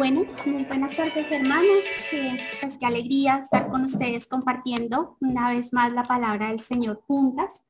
[0.00, 1.84] Bueno, muy buenas tardes hermanos.
[2.10, 7.02] Eh, pues qué alegría estar con ustedes compartiendo una vez más la palabra del Señor
[7.06, 7.62] juntas.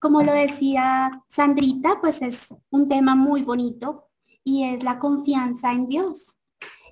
[0.00, 4.08] Como lo decía Sandrita, pues es un tema muy bonito
[4.42, 6.36] y es la confianza en Dios.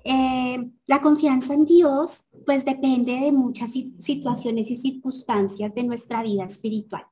[0.05, 6.45] Eh, la confianza en Dios pues depende de muchas situaciones y circunstancias de nuestra vida
[6.45, 7.03] espiritual.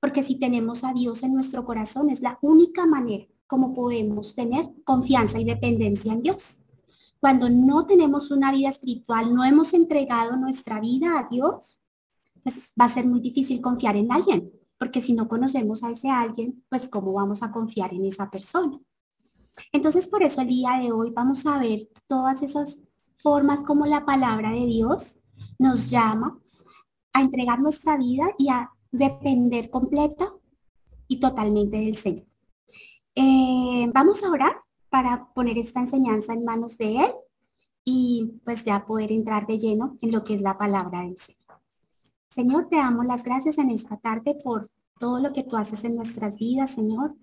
[0.00, 4.70] Porque si tenemos a Dios en nuestro corazón es la única manera como podemos tener
[4.82, 6.64] confianza y dependencia en Dios.
[7.26, 11.82] Cuando no tenemos una vida espiritual, no hemos entregado nuestra vida a Dios,
[12.44, 16.08] pues va a ser muy difícil confiar en alguien, porque si no conocemos a ese
[16.08, 18.78] alguien, pues cómo vamos a confiar en esa persona.
[19.72, 22.78] Entonces, por eso el día de hoy vamos a ver todas esas
[23.16, 25.18] formas como la palabra de Dios
[25.58, 26.38] nos llama
[27.12, 30.32] a entregar nuestra vida y a depender completa
[31.08, 32.26] y totalmente del Señor.
[33.16, 37.12] Eh, vamos a orar para poner esta enseñanza en manos de Él
[37.84, 41.60] y pues ya poder entrar de lleno en lo que es la palabra del Señor.
[42.28, 45.96] Señor, te damos las gracias en esta tarde por todo lo que tú haces en
[45.96, 47.14] nuestras vidas, Señor.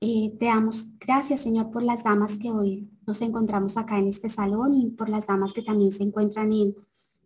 [0.00, 4.28] Eh, te damos gracias, Señor, por las damas que hoy nos encontramos acá en este
[4.28, 6.74] salón y por las damas que también se encuentran en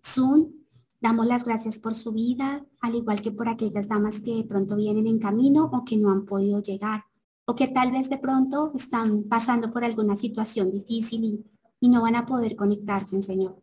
[0.04, 0.52] Zoom.
[1.00, 4.76] Damos las gracias por su vida, al igual que por aquellas damas que de pronto
[4.76, 7.04] vienen en camino o que no han podido llegar
[7.50, 11.44] o que tal vez de pronto están pasando por alguna situación difícil
[11.80, 13.60] y, no van a poder conectarse, Señor.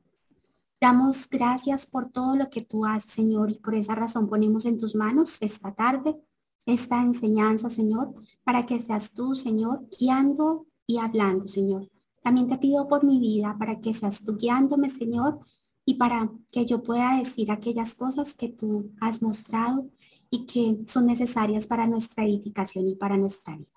[0.82, 4.78] Damos gracias por todo lo que tú haces, Señor, y por esa razón ponemos en
[4.78, 6.18] tus manos esta tarde
[6.66, 8.14] esta enseñanza, Señor,
[8.44, 11.90] para que seas tú, Señor, guiando y hablando, Señor.
[12.22, 15.40] También te pido por mi vida, para que seas tú guiándome, Señor,
[15.86, 19.90] y para que yo pueda decir aquellas cosas que tú has mostrado
[20.30, 23.77] y que son necesarias para nuestra edificación y para nuestra vida.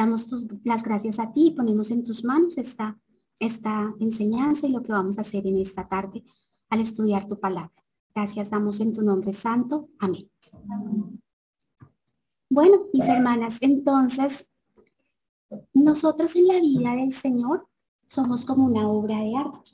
[0.00, 0.26] Damos
[0.64, 2.98] las gracias a ti y ponemos en tus manos esta,
[3.38, 6.24] esta enseñanza y lo que vamos a hacer en esta tarde
[6.70, 7.84] al estudiar tu palabra.
[8.14, 9.90] Gracias damos en tu nombre santo.
[9.98, 10.26] Amén.
[12.48, 14.48] Bueno, mis hermanas, entonces,
[15.74, 17.68] nosotros en la vida del Señor
[18.08, 19.72] somos como una obra de arte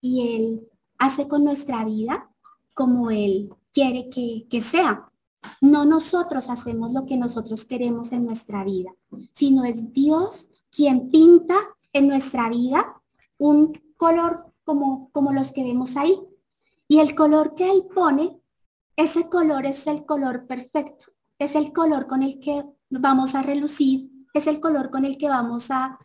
[0.00, 0.68] y Él
[0.98, 2.34] hace con nuestra vida
[2.74, 5.08] como Él quiere que, que sea.
[5.60, 8.90] No nosotros hacemos lo que nosotros queremos en nuestra vida,
[9.32, 11.56] sino es Dios quien pinta
[11.92, 13.02] en nuestra vida
[13.38, 16.18] un color como, como los que vemos ahí.
[16.88, 18.38] Y el color que Él pone,
[18.96, 21.06] ese color es el color perfecto,
[21.38, 25.28] es el color con el que vamos a relucir, es el color con el que
[25.28, 25.98] vamos a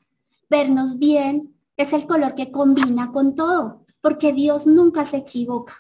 [0.50, 5.74] vernos bien, es el color que combina con todo, porque Dios nunca se equivoca.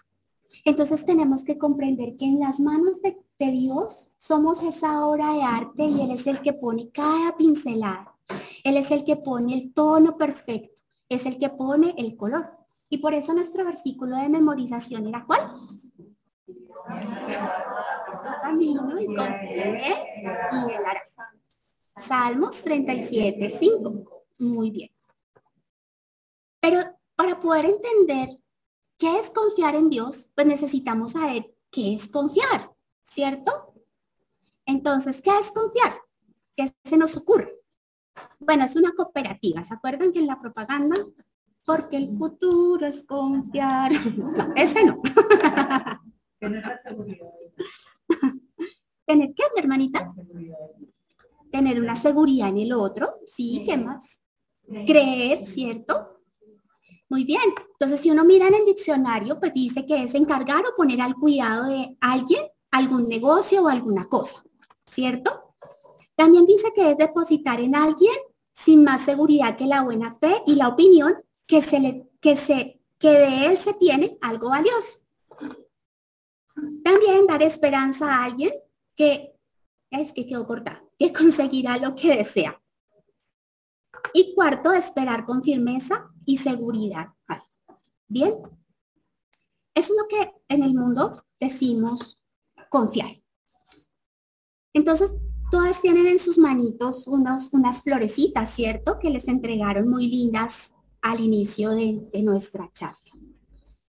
[0.66, 3.17] Entonces tenemos que comprender que en las manos de,
[3.50, 8.16] Dios somos esa obra de arte y Él es el que pone cada pincelada.
[8.63, 12.52] Él es el que pone el tono perfecto, es el que pone el color.
[12.90, 15.41] Y por eso nuestro versículo de memorización era cuál?
[18.41, 19.07] Camino y
[22.00, 23.94] Salmos 37, 5.
[24.40, 24.91] Muy bien.
[26.59, 26.79] Pero
[27.16, 28.41] para poder entender
[29.02, 30.29] ¿Qué es confiar en Dios?
[30.35, 32.72] Pues necesitamos saber qué es confiar,
[33.11, 33.73] ¿cierto?
[34.66, 35.95] Entonces, ¿qué es confiar?
[36.55, 37.59] ¿Qué se nos ocurre?
[38.39, 39.63] Bueno, es una cooperativa.
[39.63, 40.95] ¿Se acuerdan que en la propaganda?
[41.66, 43.91] Porque el futuro es confiar.
[44.17, 45.01] No, ese no.
[46.39, 47.27] Tener la seguridad.
[49.05, 50.09] ¿Tener qué, mi hermanita?
[51.51, 53.19] Tener una seguridad en el otro.
[53.28, 54.22] Sí, ¿qué más?
[54.88, 56.22] Creer, ¿cierto?
[57.09, 57.53] Muy bien.
[57.73, 61.16] Entonces, si uno mira en el diccionario, pues dice que es encargar o poner al
[61.16, 64.44] cuidado de alguien, algún negocio o alguna cosa,
[64.86, 65.56] ¿cierto?
[66.16, 68.14] También dice que es depositar en alguien
[68.54, 72.79] sin más seguridad que la buena fe y la opinión que se le, que se,
[72.97, 75.00] que de él se tiene algo valioso.
[76.84, 78.52] También dar esperanza a alguien
[78.96, 79.35] que
[79.90, 82.62] es que quedó corta, que conseguirá lo que desea.
[84.14, 87.09] Y cuarto, esperar con firmeza y seguridad.
[88.08, 88.35] Bien,
[89.74, 92.21] es lo que en el mundo decimos
[92.72, 93.22] confiar.
[94.73, 95.14] Entonces,
[95.52, 98.97] todas tienen en sus manitos unos, unas florecitas, ¿cierto?
[98.97, 100.72] Que les entregaron muy lindas
[101.02, 103.12] al inicio de, de nuestra charla.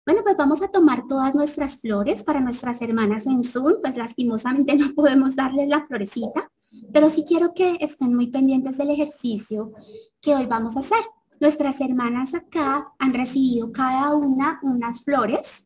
[0.05, 4.75] Bueno, pues vamos a tomar todas nuestras flores para nuestras hermanas en Zoom, pues lastimosamente
[4.77, 6.49] no podemos darles la florecita,
[6.93, 9.73] pero sí quiero que estén muy pendientes del ejercicio
[10.21, 11.03] que hoy vamos a hacer.
[11.41, 15.65] Nuestras hermanas acá han recibido cada una unas flores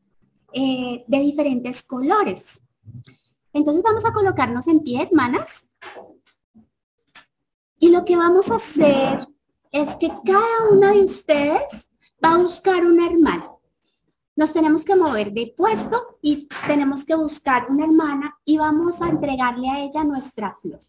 [0.52, 2.63] eh, de diferentes colores.
[3.54, 5.68] Entonces vamos a colocarnos en pie, hermanas.
[7.80, 9.28] Y lo que vamos a hacer
[9.72, 11.90] es que cada uno de ustedes
[12.24, 13.50] va a buscar una hermana.
[14.36, 19.10] Nos tenemos que mover de puesto y tenemos que buscar una hermana y vamos a
[19.10, 20.80] entregarle a ella nuestra flor.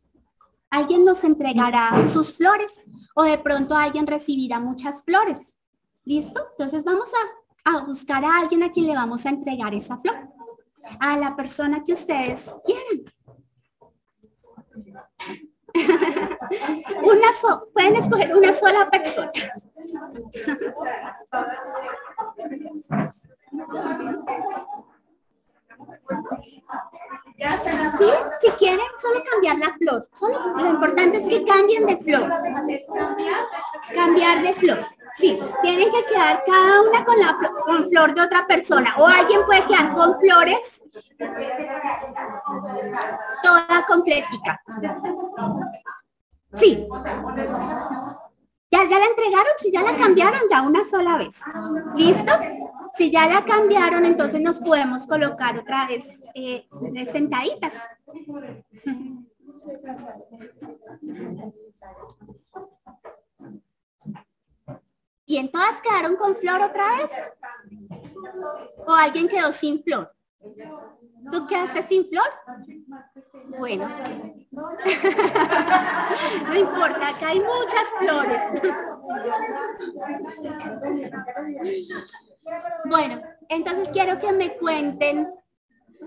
[0.71, 2.83] Alguien nos entregará sus flores
[3.15, 5.55] o de pronto alguien recibirá muchas flores.
[6.05, 6.47] ¿Listo?
[6.53, 7.11] Entonces vamos
[7.65, 10.34] a, a buscar a alguien a quien le vamos a entregar esa flor.
[11.01, 13.13] A la persona que ustedes quieran.
[17.03, 19.33] una so pueden escoger una sola persona.
[27.37, 28.11] Sí,
[28.41, 30.09] si quieren, solo cambiar la flor.
[30.15, 32.29] Solo, lo importante es que cambien de flor.
[33.95, 34.87] Cambiar de flor.
[35.17, 38.95] Sí, tienen que quedar cada una con la flor, con flor de otra persona.
[38.99, 40.81] O alguien puede quedar con flores
[43.43, 44.61] toda completica.
[46.55, 46.87] Sí.
[48.71, 49.53] ¿Ya, ¿Ya la entregaron?
[49.59, 51.35] Si ya la cambiaron, ya una sola vez.
[51.95, 52.33] ¿Listo?
[52.95, 56.67] Si ya la cambiaron, entonces nos podemos colocar otra vez eh,
[57.11, 57.75] sentaditas.
[65.27, 67.11] ¿Bien todas quedaron con flor otra vez?
[68.87, 70.15] ¿O alguien quedó sin flor?
[71.31, 72.27] ¿Tú quedaste sin flor?
[73.59, 73.89] Bueno.
[76.49, 78.41] no importa, acá hay muchas flores.
[82.87, 85.29] bueno, entonces quiero que me cuenten,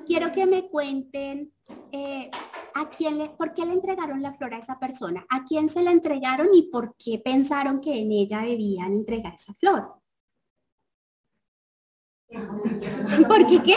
[0.06, 1.54] quiero que me cuenten
[1.92, 2.30] eh,
[2.74, 5.82] a quién le, por qué le entregaron la flor a esa persona, a quién se
[5.82, 9.96] la entregaron y por qué pensaron que en ella debían entregar esa flor.
[12.30, 13.76] ¿Por qué qué?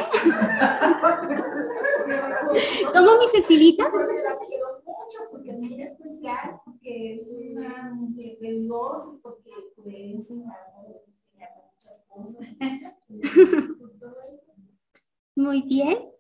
[2.92, 3.90] ¿Cómo mi Cecilita?
[3.90, 9.18] Porque la quiero mucho, porque es muy especial, porque es una mujer de Dios y
[9.18, 11.02] porque puede enseñarme
[11.72, 12.48] muchas cosas.
[15.36, 16.10] Muy bien.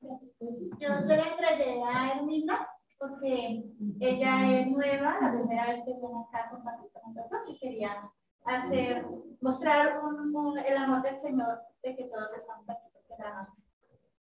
[0.00, 3.64] Yo se la entregué a Hermina porque
[4.00, 8.10] ella es nueva, la primera vez que viene acá con nosotros y quería
[8.44, 9.06] hacer,
[9.42, 13.48] mostrar un, el amor del Señor de que todos estamos aquí porque la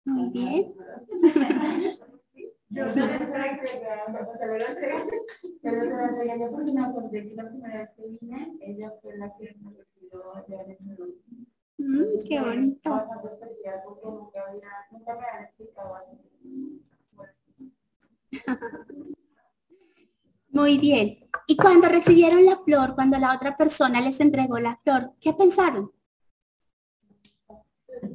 [0.06, 0.74] Muy bien.
[2.70, 3.62] Yo se la entregué,
[5.62, 9.18] pero se entregué yo porque me acordé que la primera vez que vine, ella fue
[9.18, 10.78] la que me recibió allá en el
[11.80, 12.90] Mm, qué bonito.
[20.58, 21.20] Muy bien.
[21.46, 25.92] Y cuando recibieron la flor, cuando la otra persona les entregó la flor, ¿qué pensaron?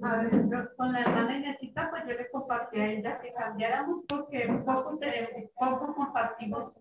[0.03, 4.49] A ver, con la hermana Inesita, pues yo le compartí a ella que cambiáramos porque
[4.67, 4.99] poco,
[5.57, 6.73] poco compartimos.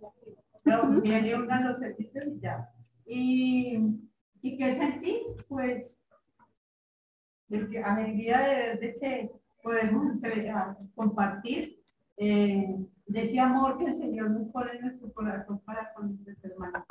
[0.63, 2.67] Los servicios y ya.
[3.05, 3.77] Y,
[4.41, 5.95] y qué sentí, pues,
[7.85, 9.31] a medida de, de que
[9.61, 10.13] podemos
[10.95, 11.83] compartir
[12.17, 12.79] eh,
[13.11, 16.83] de ese amor que el Señor nos pone en nuestro corazón para con hermanos.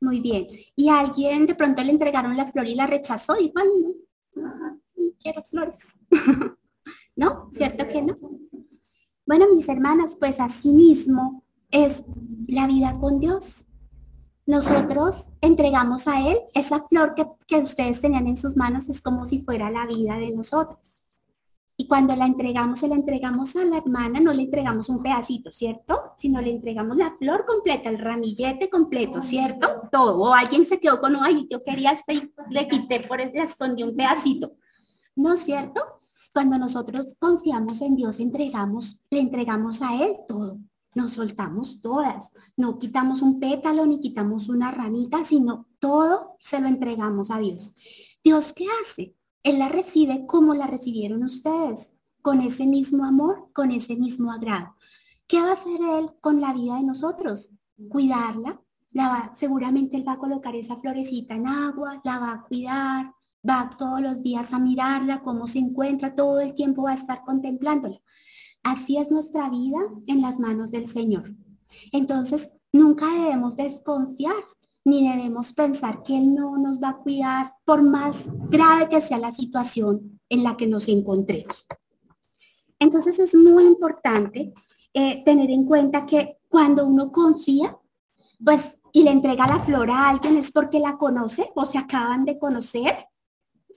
[0.00, 0.46] Muy bien.
[0.76, 3.34] ¿Y alguien de pronto le entregaron la flor y la rechazó?
[3.34, 3.54] Dijo,
[4.34, 4.78] no, no
[5.20, 5.78] quiero flores.
[7.16, 7.50] ¿No?
[7.52, 8.16] ¿Cierto que no?
[9.26, 12.04] Bueno, mis hermanas, pues así mismo es
[12.46, 13.66] la vida con Dios.
[14.46, 19.26] Nosotros entregamos a Él esa flor que, que ustedes tenían en sus manos, es como
[19.26, 20.97] si fuera la vida de nosotros.
[21.80, 25.52] Y cuando la entregamos, se la entregamos a la hermana, no le entregamos un pedacito,
[25.52, 26.12] ¿cierto?
[26.16, 29.82] Sino le entregamos la flor completa, el ramillete completo, ¿cierto?
[29.92, 30.18] Todo.
[30.18, 33.44] O alguien se quedó con, ay, yo quería este y le quité por eso, le
[33.44, 34.56] escondí un pedacito.
[35.14, 36.00] ¿No es cierto?
[36.34, 40.58] Cuando nosotros confiamos en Dios, entregamos, le entregamos a Él todo.
[40.96, 42.32] Nos soltamos todas.
[42.56, 47.72] No quitamos un pétalo ni quitamos una ramita, sino todo se lo entregamos a Dios.
[48.24, 49.14] Dios, ¿qué hace?
[49.42, 51.92] Él la recibe como la recibieron ustedes,
[52.22, 54.74] con ese mismo amor, con ese mismo agrado.
[55.26, 57.50] ¿Qué va a hacer Él con la vida de nosotros?
[57.88, 58.60] Cuidarla.
[58.90, 63.12] La va, seguramente Él va a colocar esa florecita en agua, la va a cuidar,
[63.48, 67.22] va todos los días a mirarla, cómo se encuentra, todo el tiempo va a estar
[67.24, 68.00] contemplándola.
[68.62, 71.34] Así es nuestra vida en las manos del Señor.
[71.92, 74.34] Entonces, nunca debemos desconfiar
[74.88, 79.18] ni debemos pensar que Él no nos va a cuidar por más grave que sea
[79.18, 81.66] la situación en la que nos encontremos.
[82.78, 84.52] Entonces es muy importante
[84.94, 87.76] eh, tener en cuenta que cuando uno confía,
[88.44, 92.24] pues, y le entrega la flor a alguien es porque la conoce o se acaban
[92.24, 93.06] de conocer,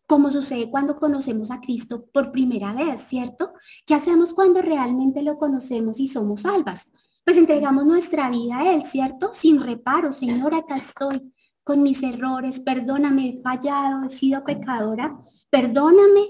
[0.07, 3.53] como sucede cuando conocemos a Cristo por primera vez, ¿cierto?
[3.85, 6.89] ¿Qué hacemos cuando realmente lo conocemos y somos salvas?
[7.23, 9.29] Pues entregamos nuestra vida a Él, ¿cierto?
[9.33, 11.33] Sin reparo, Señor, acá estoy.
[11.63, 15.19] con mis errores, perdóname, he fallado, he sido pecadora,
[15.51, 16.29] perdóname,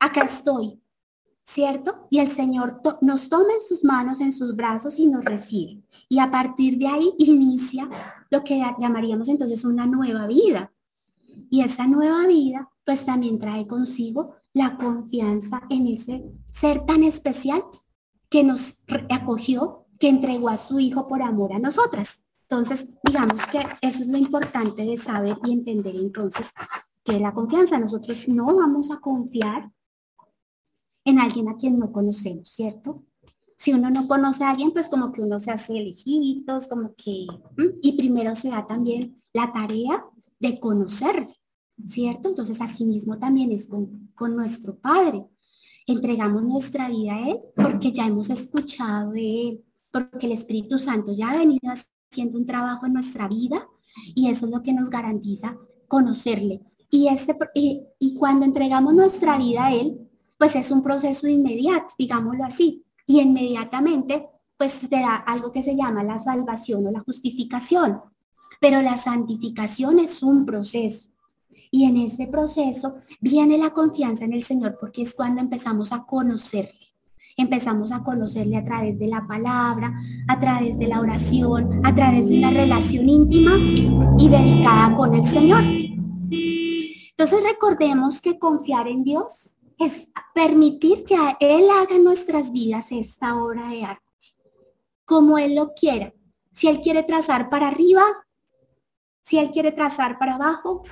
[0.00, 0.80] acá estoy,
[1.44, 2.06] ¿cierto?
[2.10, 5.82] Y el Señor nos toma en sus manos, en sus brazos y nos recibe.
[6.08, 7.88] Y a partir de ahí inicia
[8.30, 10.72] lo que llamaríamos entonces una nueva vida.
[11.50, 17.62] Y esa nueva vida pues también trae consigo la confianza en ese ser tan especial
[18.30, 18.80] que nos
[19.10, 22.20] acogió, que entregó a su Hijo por amor a nosotras.
[22.48, 26.46] Entonces, digamos que eso es lo importante de saber y entender entonces
[27.02, 29.70] que la confianza.Nosotros no vamos a confiar
[31.04, 33.04] en alguien a quien no conocemos, ¿cierto?
[33.56, 37.26] Si uno no conoce a alguien, pues como que uno se hace elegidos, como que,
[37.80, 40.04] y primero se da también la tarea
[40.38, 41.28] de conocer,
[41.84, 42.28] ¿cierto?
[42.28, 45.24] Entonces, asimismo también es con, con nuestro Padre.
[45.86, 49.64] Entregamos nuestra vida a Él porque ya hemos escuchado de Él,
[50.04, 51.72] porque el Espíritu Santo ya ha venido
[52.10, 53.66] haciendo un trabajo en nuestra vida
[54.14, 55.56] y eso es lo que nos garantiza
[55.88, 56.60] conocerle.
[56.90, 62.44] Y, este, y, cuando entregamos nuestra vida a Él, pues es un proceso inmediato, digámoslo
[62.44, 68.00] así, y inmediatamente pues se da algo que se llama la salvación o la justificación.
[68.60, 71.10] Pero la santificación es un proceso.
[71.70, 76.04] Y en ese proceso viene la confianza en el Señor porque es cuando empezamos a
[76.04, 76.85] conocerle.
[77.38, 79.92] Empezamos a conocerle a través de la palabra,
[80.26, 83.58] a través de la oración, a través de una relación íntima
[84.18, 85.62] y dedicada con el Señor.
[87.10, 93.68] Entonces recordemos que confiar en Dios es permitir que Él haga nuestras vidas esta obra
[93.68, 94.02] de arte,
[95.04, 96.14] como Él lo quiera.
[96.52, 98.02] Si Él quiere trazar para arriba,
[99.20, 100.84] si Él quiere trazar para abajo,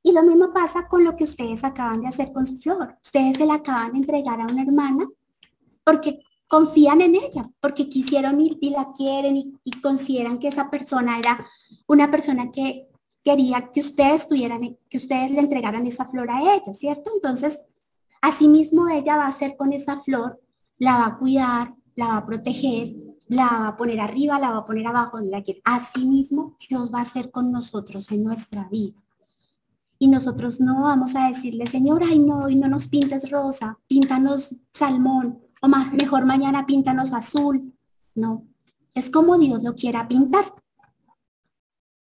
[0.00, 2.96] y lo mismo pasa con lo que ustedes acaban de hacer con su flor.
[3.02, 5.08] Ustedes se la acaban de entregar a una hermana
[5.90, 11.18] porque confían en ella, porque quisieron ir y la quieren y, consideran que esa persona
[11.18, 11.44] era
[11.88, 12.88] una persona que
[13.24, 17.10] quería que ustedes tuvieran, que ustedes le entregaran esa flor a ella, ¿cierto?
[17.12, 17.60] Entonces,
[18.22, 20.40] asimismo ella va a hacer con esa flor,
[20.78, 22.94] la va a cuidar, la va a proteger,
[23.26, 25.60] la va a poner arriba, la va a poner abajo, donde la quiere.
[25.64, 28.94] Asimismo, Dios va a hacer con nosotros en nuestra vida
[29.98, 34.56] y nosotros no vamos a decirle, Señor, ay no, y no nos pintes rosa, píntanos
[34.72, 37.74] salmón, o más, mejor mañana píntanos azul.
[38.14, 38.46] No,
[38.94, 40.54] es como Dios lo quiera pintar.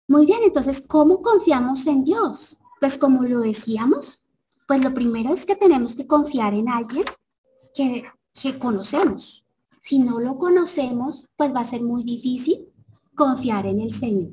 [0.07, 2.60] Muy bien, entonces, ¿cómo confiamos en Dios?
[2.79, 4.24] Pues como lo decíamos,
[4.67, 7.05] pues lo primero es que tenemos que confiar en alguien
[7.74, 9.45] que, que conocemos.
[9.81, 12.67] Si no lo conocemos, pues va a ser muy difícil
[13.15, 14.31] confiar en el Señor.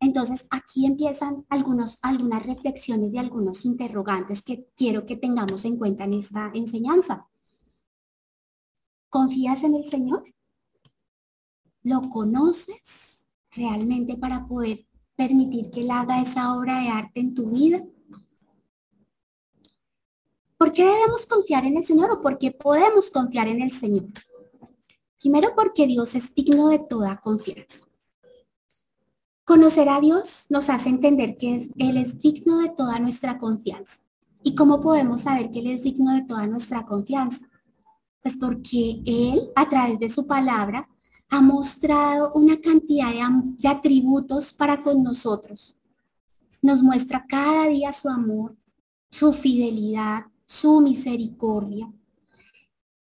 [0.00, 6.04] Entonces, aquí empiezan algunos, algunas reflexiones y algunos interrogantes que quiero que tengamos en cuenta
[6.04, 7.26] en esta enseñanza.
[9.10, 10.24] ¿Confías en el Señor?
[11.82, 14.86] ¿Lo conoces realmente para poder
[15.16, 17.82] permitir que Él haga esa obra de arte en tu vida?
[20.58, 24.06] ¿Por qué debemos confiar en el Señor o por qué podemos confiar en el Señor?
[25.20, 27.86] Primero porque Dios es digno de toda confianza.
[29.44, 34.02] Conocer a Dios nos hace entender que Él es digno de toda nuestra confianza.
[34.42, 37.47] ¿Y cómo podemos saber que Él es digno de toda nuestra confianza?
[38.22, 40.88] Pues porque Él, a través de su palabra,
[41.30, 43.10] ha mostrado una cantidad
[43.58, 45.76] de, atributos para con nosotros.
[46.62, 48.56] Nos muestra cada día su amor,
[49.10, 51.92] su fidelidad, su misericordia.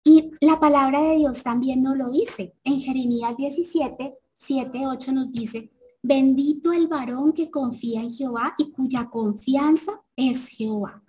[0.04, 2.54] Y la palabra de Dios también nos lo dice.
[2.64, 5.70] En Jeremías 17, 7, 8 nos dice,
[6.02, 11.02] Bendito el varón que confía en Jehová y cuya confianza es Jehová.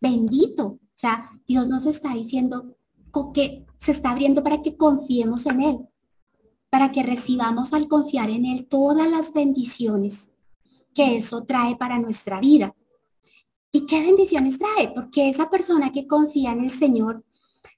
[0.00, 0.66] Bendito.
[0.66, 2.76] O sea, Dios nos está diciendo
[3.32, 5.78] que se está abriendo para que confiemos en Él,
[6.70, 10.30] para que recibamos al confiar en Él todas las bendiciones
[10.94, 12.74] que eso trae para nuestra vida.
[13.70, 14.88] ¿Y qué bendiciones trae?
[14.88, 17.24] Porque esa persona que confía en el Señor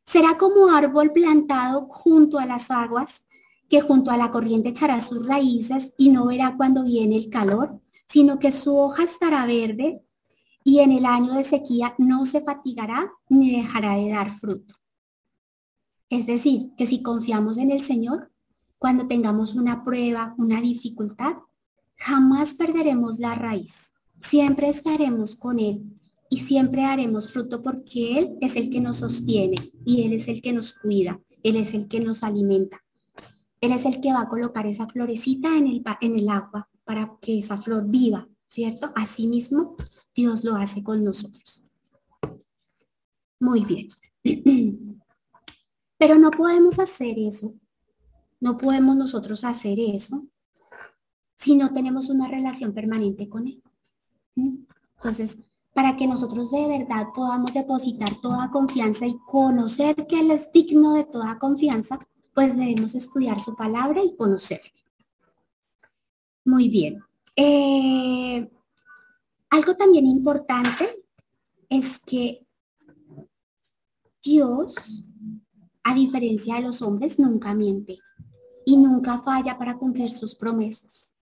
[0.04, 3.26] será como árbol plantado junto a las aguas
[3.68, 7.80] que junto a la corriente echará sus raíces y no verá cuando viene el calor,
[8.06, 10.02] sino que su hoja estará verde
[10.64, 14.79] y en el año de sequía no se fatigará ni dejará de dar fruto.
[16.10, 18.32] Es decir, que si confiamos en el Señor,
[18.78, 21.34] cuando tengamos una prueba, una dificultad,
[21.96, 23.92] jamás perderemos la raíz.
[24.20, 25.84] Siempre estaremos con Él
[26.28, 30.42] y siempre haremos fruto porque Él es el que nos sostiene y Él es el
[30.42, 32.82] que nos cuida, Él es el que nos alimenta.
[33.60, 37.58] Él es el que va a colocar esa florecita en el, agua para que esa
[37.58, 38.90] flor viva, ¿cierto?
[38.96, 39.76] Asimismo,
[40.14, 41.62] Dios lo hace con nosotros.
[43.38, 43.90] Muy bien.
[46.00, 47.52] Pero no podemos hacer eso.
[48.40, 50.24] No podemos nosotros hacer eso
[51.36, 53.62] si no tenemos una relación permanente con Él.
[54.34, 54.64] ¿Mm?
[54.96, 55.36] Entonces,
[55.74, 60.94] para que nosotros de verdad podamos depositar toda confianza y conocer que Él es digno
[60.94, 61.98] de toda confianza,
[62.32, 64.72] pues debemos estudiar su palabra y conocerle.
[66.46, 67.04] Muy bien.
[67.36, 68.50] Eh,
[69.50, 71.04] algo también importante
[71.68, 72.46] es que
[74.22, 75.04] Dios,
[75.84, 77.98] a diferencia de los hombres, nunca miente
[78.64, 81.12] y nunca falla para cumplir sus promesas.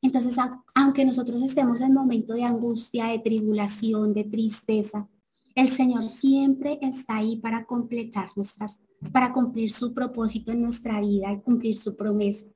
[0.00, 0.36] Entonces,
[0.74, 5.08] aunque nosotros estemos en momento de angustia, de tribulación, de tristeza,
[5.54, 8.80] el Señor siempre está ahí para completar nuestras,
[9.12, 12.46] para cumplir su propósito en nuestra vida y cumplir su promesa.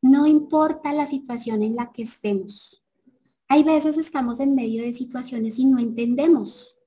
[0.00, 2.82] No importa la situación en la que estemos.
[3.48, 6.78] Hay veces estamos en medio de situaciones y no entendemos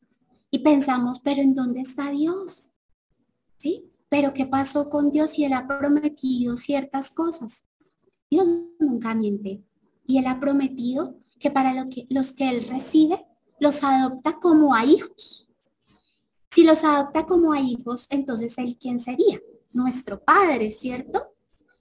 [0.49, 2.72] y pensamos, pero ¿en dónde está Dios?
[3.63, 3.89] ¿Sí?
[4.09, 7.63] Pero ¿qué pasó con Dios si Él ha prometido ciertas cosas?
[8.29, 8.45] Dios
[8.77, 9.63] nunca miente
[10.05, 13.25] y Él ha prometido que para lo que, los que Él recibe,
[13.61, 15.47] los adopta como a hijos.
[16.51, 19.39] Si los adopta como a hijos, entonces Él quién sería?
[19.71, 21.33] Nuestro Padre, ¿cierto?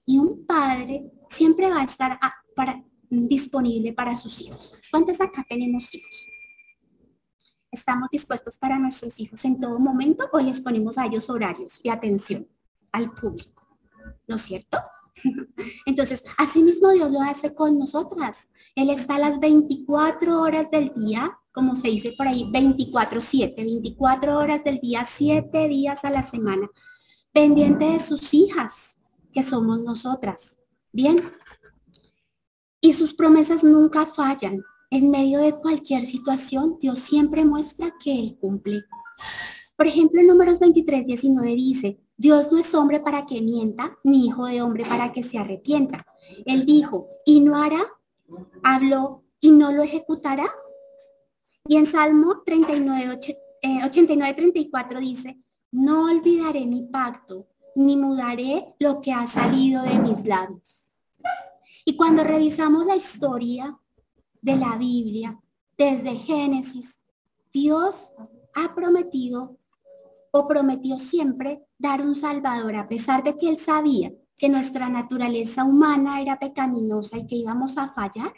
[0.07, 2.17] Y un padre siempre va a estar
[2.55, 4.79] para, disponible para sus hijos.
[4.89, 6.32] ¿Cuántos acá tenemos hijos?
[7.73, 11.89] ¿Estamos dispuestos para nuestros hijos en todo momento o les ponemos a ellos horarios y
[11.89, 12.47] atención
[12.93, 13.67] al público?
[14.29, 14.79] ¿No es cierto?
[15.87, 18.51] Entonces, así mismo Dios lo hace con nosotras.
[18.75, 24.39] Él está a las 24 horas del día, como se dice por ahí, 24-7, 24
[24.39, 26.71] horas del día, 7 días a la semana,
[27.33, 28.99] pendiente de sus hijas,
[29.33, 30.59] que somos nosotras.
[30.93, 31.33] Bien.
[32.83, 34.63] Y sus promesas nunca fallan.
[34.93, 38.85] En medio de cualquier situación, Dios siempre muestra que Él cumple.
[39.75, 44.27] Por ejemplo, en números 23, 19 dice, Dios no es hombre para que mienta, ni
[44.27, 46.05] hijo de hombre para que se arrepienta.
[46.45, 47.83] Él dijo, y no hará,
[48.63, 50.55] habló, y no lo ejecutará.
[51.67, 53.19] Y en Salmo 39,
[53.87, 60.23] 89, 34 dice, no olvidaré mi pacto, ni mudaré lo que ha salido de mis
[60.27, 60.93] labios.
[61.87, 63.79] Y cuando revisamos la historia
[64.43, 65.41] de la Biblia,
[65.79, 67.01] desde Génesis,
[67.53, 68.13] Dios
[68.55, 69.57] ha prometido
[70.33, 75.65] o prometió siempre dar un Salvador, a pesar de que él sabía que nuestra naturaleza
[75.65, 78.33] humana era pecaminosa y que íbamos a fallar.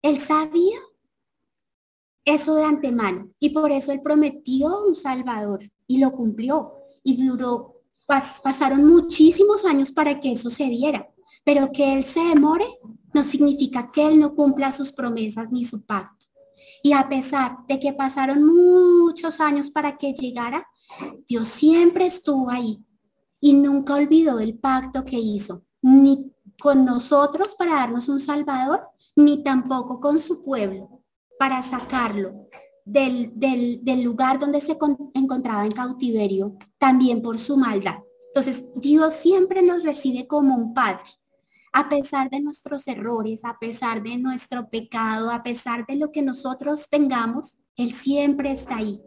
[0.00, 0.78] Él sabía
[2.24, 7.82] eso de antemano y por eso él prometió un Salvador y lo cumplió y duró,
[8.06, 11.08] pasaron muchísimos años para que eso se diera,
[11.44, 12.66] pero que él se demore
[13.12, 16.26] no significa que él no cumpla sus promesas ni su pacto.
[16.82, 20.66] Y a pesar de que pasaron muchos años para que llegara,
[21.28, 22.84] Dios siempre estuvo ahí
[23.40, 29.42] y nunca olvidó el pacto que hizo, ni con nosotros para darnos un Salvador, ni
[29.42, 31.02] tampoco con su pueblo
[31.38, 32.48] para sacarlo
[32.84, 34.76] del, del, lugar donde se
[35.14, 37.96] encontraba en cautiverio, también por su maldad.
[38.28, 41.02] Entonces, Dios siempre nos recibe como un padre
[41.72, 46.22] a pesar de nuestros errores, a pesar de nuestro pecado, a pesar de lo que
[46.22, 49.00] nosotros tengamos, Él siempre está ahí.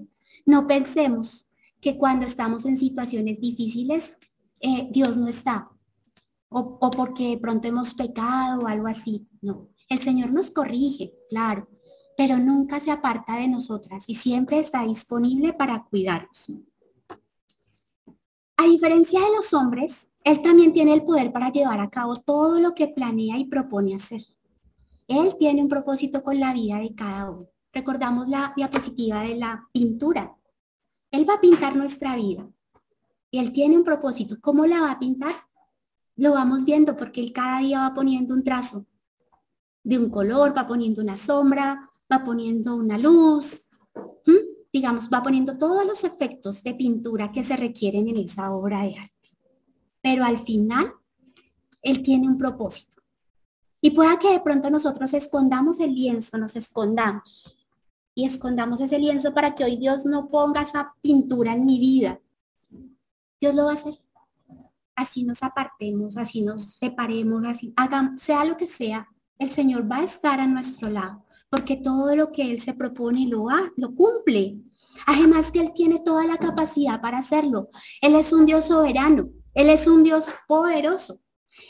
[0.45, 1.47] No pensemos
[1.79, 4.17] que cuando estamos en situaciones difíciles,
[4.59, 5.69] eh, Dios no está.
[6.49, 9.27] O, o porque de pronto hemos pecado o algo así.
[9.41, 11.67] No, el Señor nos corrige, claro,
[12.17, 16.51] pero nunca se aparta de nosotras y siempre está disponible para cuidarnos.
[18.57, 22.59] A diferencia de los hombres, él también tiene el poder para llevar a cabo todo
[22.59, 24.23] lo que planea y propone hacer.
[25.07, 27.47] Él tiene un propósito con la vida de cada uno.
[27.71, 30.35] Recordamos la diapositiva de la pintura.
[31.11, 32.49] Él va a pintar nuestra vida.
[33.29, 34.37] Y él tiene un propósito.
[34.41, 35.31] ¿Cómo la va a pintar?
[36.15, 38.87] Lo vamos viendo porque él cada día va poniendo un trazo
[39.83, 43.69] de un color, va poniendo una sombra, va poniendo una luz.
[44.73, 48.97] Digamos, va poniendo todos los efectos de pintura que se requieren en esa obra de
[48.97, 49.14] arte
[50.05, 50.93] pero al final
[51.81, 53.01] Él tiene un propósito.
[53.81, 57.57] Y pueda que de pronto nosotros escondamos el lienzo, nos escondamos
[58.13, 62.19] y escondamos ese lienzo para que hoy Dios no ponga esa pintura en mi vida.
[63.39, 63.99] Dios lo va a hacer.
[64.95, 69.07] Así nos apartemos, así nos separemos, así hagamos, sea lo que sea,
[69.39, 73.27] el Señor va a estar a nuestro lado, porque todo lo que Él se propone
[73.27, 74.59] lo, ha, lo cumple.
[75.07, 77.69] Además que Él tiene toda la capacidad para hacerlo.
[78.01, 79.31] Él es un Dios soberano.
[79.55, 81.19] Él es un Dios poderoso.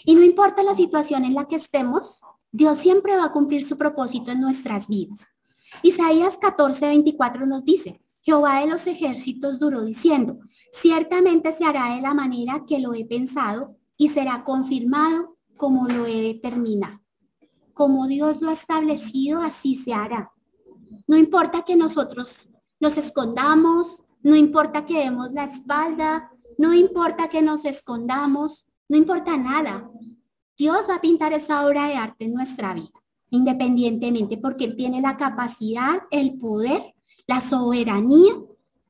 [0.03, 2.21] Y no importa la situación en la que estemos,
[2.51, 5.27] Dios siempre va a cumplir su propósito en nuestras vidas.
[5.83, 10.39] Isaías 14, 24 nos dice, Jehová de los ejércitos duró diciendo,
[10.71, 16.07] ciertamente se hará de la manera que lo he pensado y será confirmado como lo
[16.07, 16.99] he determinado.
[17.73, 20.31] Como Dios lo ha establecido, así se hará.
[21.07, 27.41] No importa que nosotros nos escondamos, no importa que demos la espalda, no importa que
[27.41, 29.89] nos escondamos, no importa nada.
[30.57, 35.01] Dios va a pintar esa obra de arte en nuestra vida, independientemente, porque Él tiene
[35.01, 36.95] la capacidad, el poder,
[37.27, 38.33] la soberanía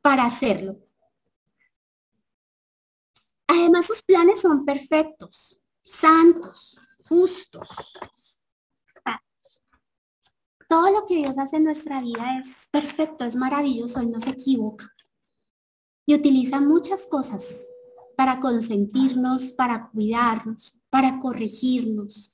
[0.01, 0.77] para hacerlo.
[3.47, 7.69] Además, sus planes son perfectos, santos, justos.
[10.67, 14.31] Todo lo que Dios hace en nuestra vida es perfecto, es maravilloso, Él no se
[14.31, 14.94] equivoca.
[16.05, 17.47] Y utiliza muchas cosas
[18.15, 22.31] para consentirnos, para cuidarnos, para corregirnos.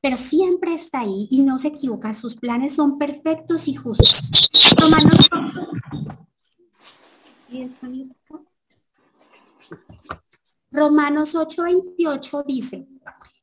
[0.00, 2.12] Pero siempre está ahí y no se equivoca.
[2.12, 4.50] Sus planes son perfectos y justos.
[4.78, 5.28] Romanos,
[10.70, 12.88] Romanos 8:28 dice,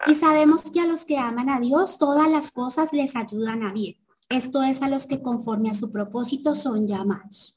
[0.07, 3.73] y sabemos que a los que aman a Dios, todas las cosas les ayudan a
[3.73, 3.97] bien.
[4.29, 7.56] Esto es a los que conforme a su propósito son llamados.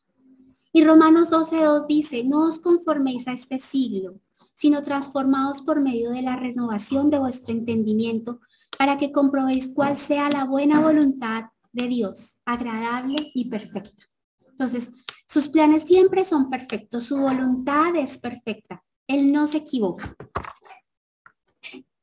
[0.73, 4.21] Y Romanos 12.2 dice, no os conforméis a este siglo,
[4.55, 8.41] sino transformados por medio de la renovación de vuestro entendimiento,
[8.79, 14.05] para que comprobéis cuál sea la buena voluntad de Dios, agradable y perfecta.
[14.49, 14.91] Entonces,
[15.27, 18.83] sus planes siempre son perfectos, su voluntad es perfecta.
[19.07, 20.15] Él no se equivoca.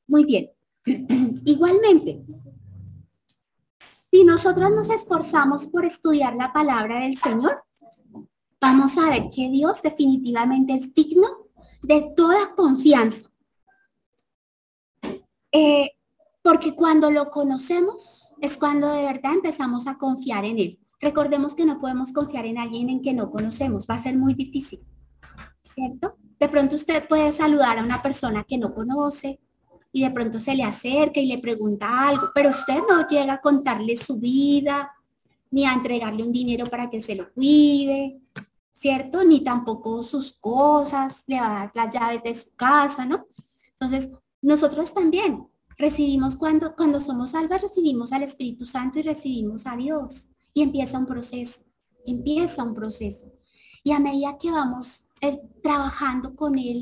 [0.08, 0.50] Muy bien.
[1.46, 2.26] Igualmente,
[3.80, 7.64] si nosotros nos esforzamos por estudiar la palabra del Señor,
[8.60, 11.28] vamos a ver que Dios definitivamente es digno
[11.82, 13.30] de toda confianza.
[15.52, 15.92] Eh,
[16.42, 20.80] porque cuando lo conocemos es cuando de verdad empezamos a confiar en Él.
[21.00, 24.34] Recordemos que no podemos confiar en alguien en que no conocemos, va a ser muy
[24.34, 24.80] difícil,
[25.62, 26.16] ¿cierto?
[26.40, 29.40] De pronto usted puede saludar a una persona que no conoce
[29.92, 33.42] y de pronto se le acerca y le pregunta algo, pero usted no llega a
[33.42, 34.92] contarle su vida,
[35.52, 38.22] ni a entregarle un dinero para que se lo cuide,
[38.74, 39.24] ¿cierto?
[39.24, 43.26] Ni tampoco sus cosas, le va a dar las llaves de su casa, ¿no?
[43.74, 44.10] Entonces,
[44.42, 50.30] nosotros también recibimos cuando, cuando somos salvas, recibimos al Espíritu Santo y recibimos a Dios.
[50.54, 51.64] Y empieza un proceso,
[52.06, 53.32] empieza un proceso.
[53.84, 56.82] Y a medida que vamos eh, trabajando con Él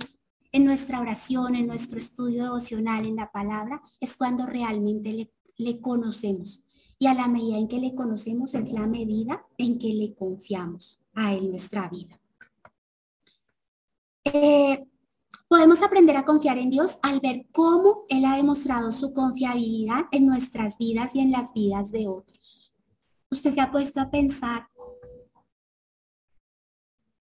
[0.51, 5.81] en nuestra oración, en nuestro estudio devocional, en la palabra, es cuando realmente le, le
[5.81, 6.64] conocemos.
[6.97, 10.99] Y a la medida en que le conocemos es la medida en que le confiamos
[11.13, 12.19] a Él nuestra vida.
[14.23, 14.85] Eh,
[15.47, 20.25] podemos aprender a confiar en Dios al ver cómo Él ha demostrado su confiabilidad en
[20.25, 22.73] nuestras vidas y en las vidas de otros.
[23.29, 24.69] Usted se ha puesto a pensar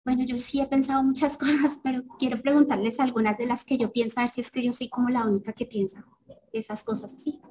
[0.05, 3.91] bueno, yo sí he pensado muchas cosas, pero quiero preguntarles algunas de las que yo
[3.91, 6.05] pienso, a ver si es que yo soy como la única que piensa
[6.53, 7.41] esas cosas así.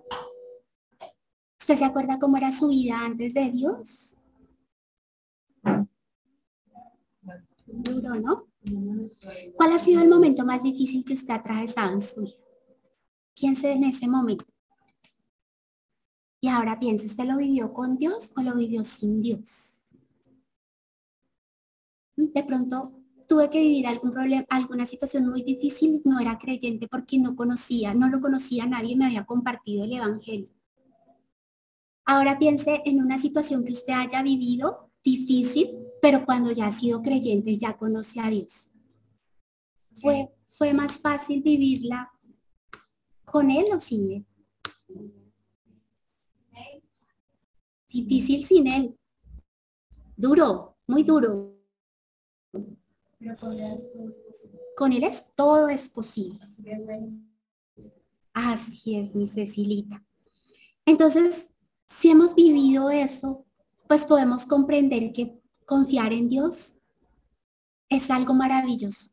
[1.65, 4.19] ¿Usted se acuerda cómo era su vida antes de Dios?
[7.65, 8.49] Duro, ¿no?
[9.57, 12.37] ¿Cuál ha sido el momento más difícil que usted ha atravesado en su vida?
[13.35, 14.45] Piense en ese momento.
[16.43, 19.83] Y ahora piense, ¿usted lo vivió con Dios o lo vivió sin Dios?
[22.17, 22.93] de pronto
[23.27, 27.95] tuve que vivir algún problema, alguna situación muy difícil, no era creyente porque no conocía,
[27.95, 30.53] no lo conocía, nadie me había compartido el Evangelio.
[32.05, 37.03] Ahora piense en una situación que usted haya vivido difícil, pero cuando ya ha sido
[37.03, 38.71] creyente, ya conoce a Dios.
[40.01, 42.11] Fue, fue más fácil vivirla
[43.25, 44.27] con Él o sin Él.
[47.89, 48.99] Difícil sin Él.
[50.17, 51.55] Duro, muy duro.
[54.77, 56.39] Con él es todo es posible.
[58.33, 60.05] Así es, mi Cecilita.
[60.85, 61.54] Entonces,
[61.87, 63.45] si hemos vivido eso,
[63.89, 66.75] pues podemos comprender que confiar en Dios
[67.89, 69.11] es algo maravilloso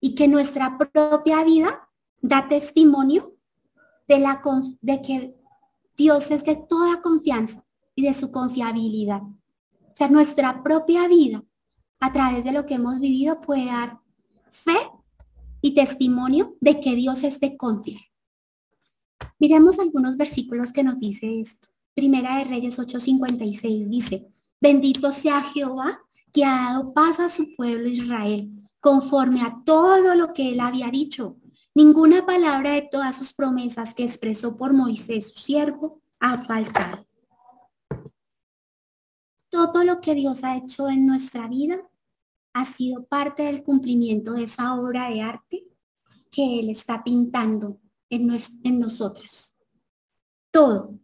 [0.00, 1.88] y que nuestra propia vida
[2.20, 3.36] da testimonio
[4.08, 4.42] de, la,
[4.80, 5.36] de que
[5.96, 9.22] Dios es de toda confianza y de su confiabilidad.
[9.22, 11.44] O sea, nuestra propia vida
[12.00, 14.00] a través de lo que hemos vivido puede dar
[14.50, 14.76] fe
[15.60, 18.02] y testimonio de que Dios es de confiar.
[19.38, 21.68] Miremos algunos versículos que nos dice esto.
[21.94, 24.28] Primera de Reyes 8:56 dice,
[24.60, 26.00] bendito sea Jehová
[26.32, 30.90] que ha dado paz a su pueblo Israel, conforme a todo lo que él había
[30.90, 31.36] dicho.
[31.74, 37.06] Ninguna palabra de todas sus promesas que expresó por Moisés, su siervo, ha faltado.
[39.48, 41.78] Todo lo que Dios ha hecho en nuestra vida
[42.52, 45.68] ha sido parte del cumplimiento de esa obra de arte
[46.30, 47.78] que Él está pintando
[48.14, 49.54] en, en nosotras.
[50.50, 50.98] Todo.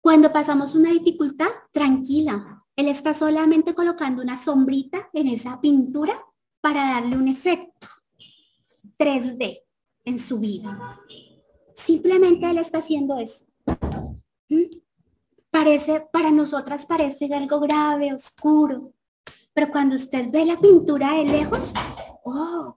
[0.00, 2.62] Cuando pasamos una dificultad, tranquila.
[2.76, 6.20] Él está solamente colocando una sombrita en esa pintura
[6.60, 7.88] para darle un efecto
[8.98, 9.60] 3D
[10.04, 11.00] en su vida.
[11.74, 13.46] Simplemente él está haciendo eso.
[14.48, 14.62] ¿Mm?
[15.50, 18.92] Parece, para nosotras parece algo grave, oscuro,
[19.52, 21.72] pero cuando usted ve la pintura de lejos,
[22.24, 22.76] oh,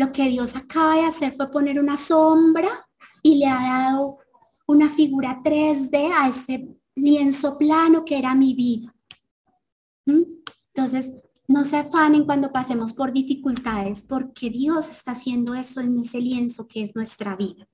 [0.00, 2.88] lo que Dios acaba de hacer fue poner una sombra
[3.22, 4.16] y le ha dado
[4.66, 8.94] una figura 3D a ese lienzo plano que era mi vida.
[10.06, 10.22] ¿Mm?
[10.68, 11.12] Entonces,
[11.46, 16.66] no se afanen cuando pasemos por dificultades, porque Dios está haciendo eso en ese lienzo
[16.66, 17.68] que es nuestra vida.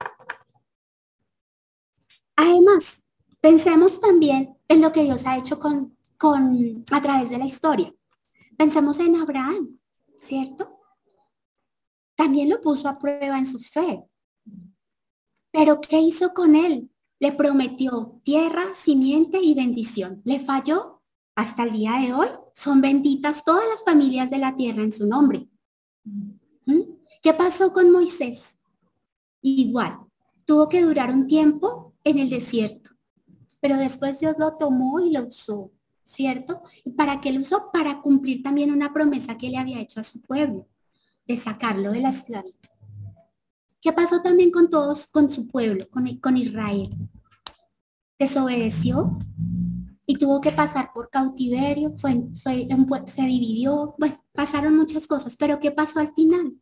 [2.35, 3.01] Además,
[3.41, 7.95] pensemos también en lo que Dios ha hecho con, con, a través de la historia.
[8.57, 9.79] Pensemos en Abraham,
[10.19, 10.76] ¿cierto?
[12.17, 14.03] También lo puso a prueba en su fe.
[15.53, 16.91] Pero ¿qué hizo con él?
[17.19, 20.21] Le prometió tierra, simiente y bendición.
[20.25, 21.03] ¿Le falló?
[21.35, 25.07] Hasta el día de hoy son benditas todas las familias de la tierra en su
[25.07, 25.49] nombre.
[26.05, 26.81] ¿Mm?
[27.23, 28.59] ¿Qué pasó con Moisés?
[29.43, 29.99] Igual,
[30.45, 32.91] tuvo que durar un tiempo en el desierto,
[33.61, 35.71] pero después Dios lo tomó y lo usó,
[36.05, 36.63] ¿cierto?
[36.85, 37.71] ¿Y para qué lo usó?
[37.73, 40.67] Para cumplir también una promesa que le había hecho a su pueblo,
[41.27, 42.69] de sacarlo de la esclavitud.
[43.81, 46.91] ¿Qué pasó también con todos, con su pueblo, con, Israel?
[48.19, 49.19] Desobedeció
[50.07, 55.71] y tuvo que pasar por cautiverio, fue, se dividió, bueno, pasaron muchas cosas, pero ¿qué
[55.71, 56.61] pasó al final?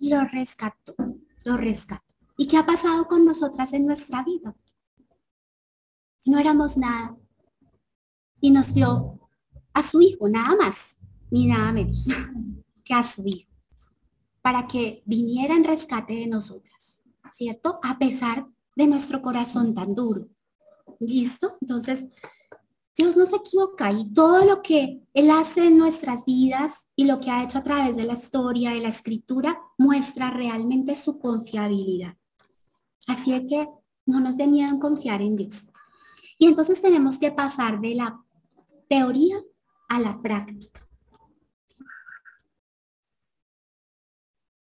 [0.00, 0.94] Lo rescató,
[1.44, 2.14] lo rescató.
[2.36, 4.54] ¿Y qué ha pasado con nosotras en nuestra vida?
[6.26, 7.16] No éramos nada.
[8.40, 9.20] Y nos dio
[9.72, 10.96] a su hijo, nada más,
[11.34, 12.06] ni nada menos
[12.84, 13.50] que a su hijo
[14.40, 17.80] para que viniera en rescate de nosotras, ¿cierto?
[17.82, 20.28] A pesar de nuestro corazón tan duro.
[21.00, 21.56] ¿Listo?
[21.60, 22.04] Entonces,
[22.96, 27.18] Dios no se equivoca y todo lo que Él hace en nuestras vidas y lo
[27.18, 32.16] que ha hecho a través de la historia, de la escritura, muestra realmente su confiabilidad.
[33.08, 33.68] Así es que
[34.06, 35.66] no nos dé miedo en confiar en Dios.
[36.38, 38.22] Y entonces tenemos que pasar de la
[38.88, 39.42] teoría
[39.88, 40.83] a la práctica.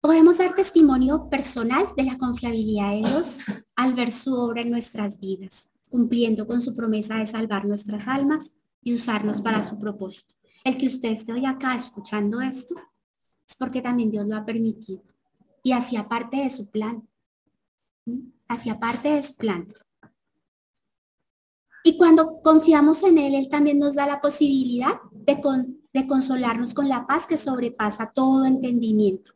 [0.05, 3.39] Podemos dar testimonio personal de la confiabilidad de Dios
[3.75, 8.53] al ver su obra en nuestras vidas, cumpliendo con su promesa de salvar nuestras almas
[8.83, 10.35] y usarnos para su propósito.
[10.63, 12.75] El que usted esté hoy acá escuchando esto
[13.49, 15.01] es porque también Dios lo ha permitido
[15.63, 17.01] y hacía parte de su plan.
[18.47, 19.73] Hacía parte de su plan.
[21.83, 27.07] Y cuando confiamos en Él, Él también nos da la posibilidad de consolarnos con la
[27.07, 29.33] paz que sobrepasa todo entendimiento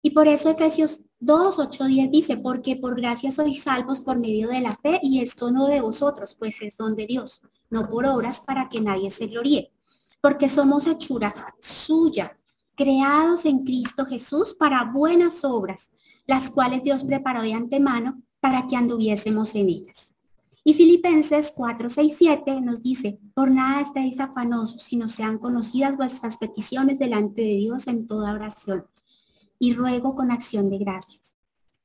[0.00, 4.48] y por eso Efesios 2, 8, 10 dice, porque por gracia sois salvos por medio
[4.48, 8.06] de la fe y esto no de vosotros, pues es don de Dios, no por
[8.06, 9.72] obras para que nadie se gloríe,
[10.20, 12.38] porque somos hechura suya,
[12.76, 15.90] creados en Cristo Jesús para buenas obras,
[16.26, 20.10] las cuales Dios preparó de antemano para que anduviésemos en ellas.
[20.62, 26.36] Y Filipenses 4, 6, 7 nos dice, por nada estéis afanosos, sino sean conocidas vuestras
[26.36, 28.84] peticiones delante de Dios en toda oración
[29.58, 31.36] y ruego con acción de gracias.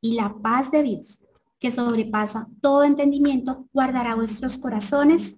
[0.02, 1.22] Y la paz de Dios,
[1.60, 5.38] que sobrepasa todo entendimiento, guardará vuestros corazones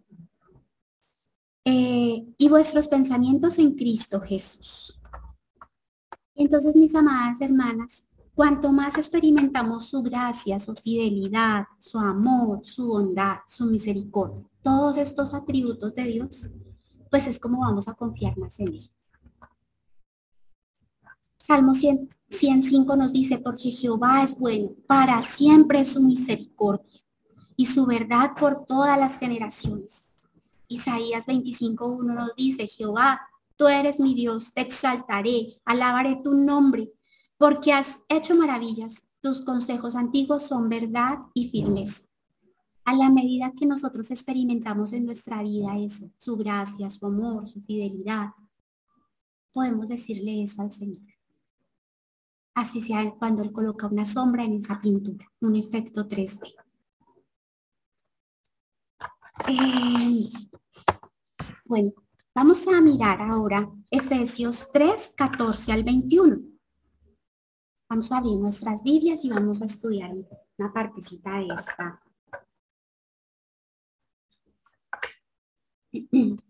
[1.63, 4.99] eh, y vuestros pensamientos en Cristo Jesús.
[6.35, 8.03] Entonces, mis amadas hermanas,
[8.35, 15.33] cuanto más experimentamos su gracia, su fidelidad, su amor, su bondad, su misericordia, todos estos
[15.33, 16.49] atributos de Dios,
[17.09, 18.89] pues es como vamos a confiar más en Él.
[21.45, 27.03] Salmo 100, 105 nos dice, porque Jehová es bueno, para siempre su misericordia
[27.55, 30.07] y su verdad por todas las generaciones.
[30.67, 33.21] Isaías 25.1 nos dice, Jehová,
[33.57, 36.91] tú eres mi Dios, te exaltaré, alabaré tu nombre,
[37.37, 39.05] porque has hecho maravillas.
[39.21, 42.01] Tus consejos antiguos son verdad y firmeza.
[42.85, 47.61] A la medida que nosotros experimentamos en nuestra vida eso, su gracia, su amor, su
[47.61, 48.29] fidelidad,
[49.53, 51.14] podemos decirle eso al Señor
[52.55, 56.55] así sea cuando él coloca una sombra en esa pintura, un efecto 3D.
[59.49, 60.29] Eh,
[61.65, 61.93] bueno,
[62.33, 66.37] vamos a mirar ahora Efesios 3, 14 al 21.
[67.89, 70.11] Vamos a abrir nuestras Biblias y vamos a estudiar
[70.57, 72.01] una partecita de esta.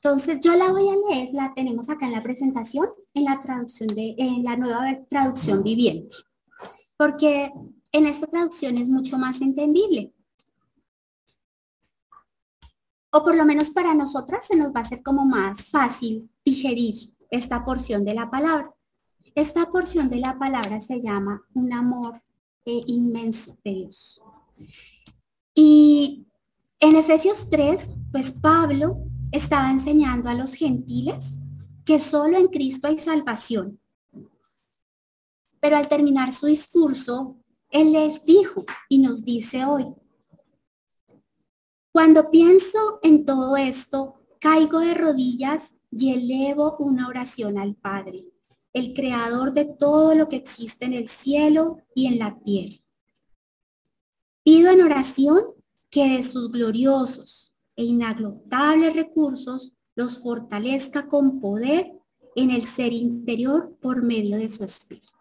[0.00, 3.88] Entonces yo la voy a leer, la tenemos acá en la presentación, en la traducción
[3.88, 6.14] de, la nueva traducción viviente,
[6.96, 7.52] porque
[7.90, 10.14] en esta traducción es mucho más entendible.
[13.10, 17.12] O por lo menos para nosotras se nos va a hacer como más fácil digerir
[17.30, 18.72] esta porción de la palabra.
[19.34, 22.22] Esta porción de la palabra se llama un amor
[22.64, 24.22] eh, inmenso de Dios.
[25.54, 26.24] Y
[26.78, 31.34] en Efesios 3, pues Pablo estaba enseñando a los gentiles
[31.84, 33.80] que solo en Cristo hay salvación.
[35.60, 37.36] Pero al terminar su discurso,
[37.70, 39.86] él les dijo y nos dice hoy,
[41.92, 48.24] cuando pienso en todo esto, caigo de rodillas y elevo una oración al Padre,
[48.72, 52.76] el creador de todo lo que existe en el cielo y en la tierra.
[54.44, 55.42] Pido en oración
[55.90, 57.47] que de sus gloriosos
[57.78, 61.92] e inagotables recursos los fortalezca con poder
[62.34, 65.12] en el ser interior por medio de su espíritu.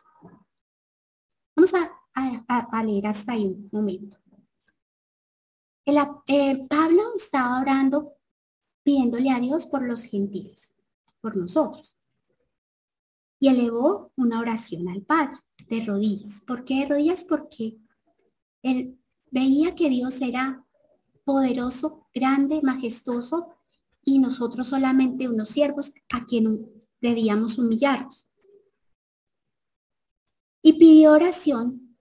[1.56, 4.18] Vamos a, leer hasta ahí un momento.
[5.86, 8.14] Eh, Pablo estaba orando
[8.84, 10.74] pidiéndole a Dios por los gentiles,
[11.22, 12.00] por nosotros.
[13.40, 16.42] Y elevó una oración al Padre de rodillas.
[16.42, 17.24] ¿Por qué de rodillas?
[17.24, 17.78] Porque
[18.64, 20.67] él veía que Dios era
[21.28, 23.54] poderoso, grande, majestuoso
[24.02, 28.26] y nosotros solamente unos siervos a quien debíamos humillarnos.
[30.62, 31.98] Y pidió oración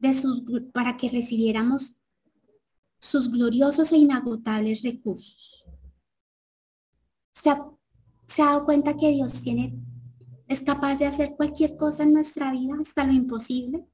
[0.00, 1.96] de sus, para que recibiéramos
[2.98, 5.64] sus gloriosos e inagotables recursos.
[7.32, 7.64] ¿Se ha,
[8.26, 9.80] ¿Se ha dado cuenta que Dios tiene,
[10.48, 13.86] es capaz de hacer cualquier cosa en nuestra vida, hasta lo imposible?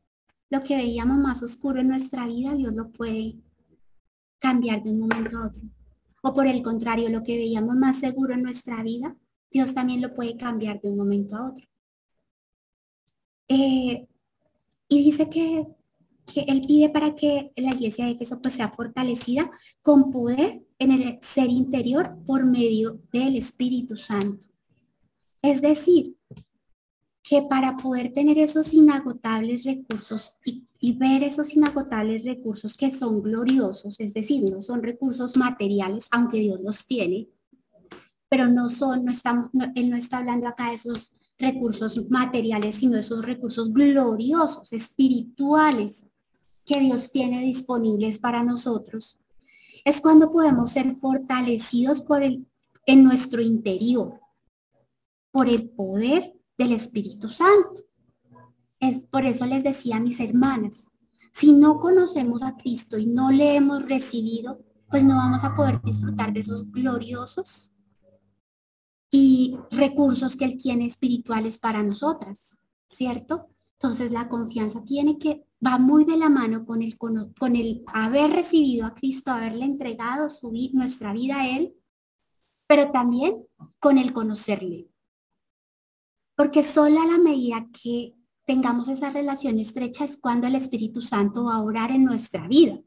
[0.49, 3.45] Lo que veíamos más oscuro en nuestra vida, Dios lo puede
[4.45, 5.63] cambiar de un momento a otro.
[6.23, 9.17] O por el contrario, lo que veíamos más seguro en nuestra vida,
[9.51, 11.67] Dios también lo puede cambiar de un momento a otro.
[13.49, 14.07] Eh,
[14.89, 15.67] y dice que
[16.27, 19.51] que él pide para que la iglesia de Éfeso pues sea fortalecida
[19.83, 24.47] con poder en el ser interior por medio del Espíritu Santo.
[25.43, 26.17] Es decir,
[27.23, 33.99] que para poder tener esos inagotables recursos y, ver esos inagotables recursos que son gloriosos,
[33.99, 37.29] es decir, no son recursos materiales, aunque Dios los tiene,
[38.29, 42.99] pero no son, no estamos, Él no está hablando acá de esos recursos materiales, sino
[42.99, 46.05] esos recursos gloriosos, espirituales,
[46.65, 49.19] que Dios tiene disponibles para nosotros,
[49.85, 52.47] es cuando podemos ser fortalecidos por el,
[52.87, 54.21] en nuestro interior,
[55.31, 57.85] por el poder del Espíritu Santo.
[59.11, 60.89] Por eso les decía a mis hermanas,
[61.33, 65.81] si no conocemos a Cristo y no le hemos recibido, pues no vamos a poder
[65.83, 67.73] disfrutar de esos gloriosos
[69.11, 72.57] y recursos que Él tiene espirituales para nosotras,
[72.89, 73.49] ¿cierto?
[73.73, 78.31] Entonces la confianza tiene que, va muy de la mano con el, con, el haber
[78.31, 81.75] recibido a Cristo, haberle entregado su, nuestra vida a Él,
[82.67, 83.45] pero también
[83.79, 84.89] con el conocerle.
[86.37, 88.15] Porque solo a la medida que
[88.45, 92.79] tengamos esa relación estrecha es cuando el Espíritu Santo va a orar en nuestra vida.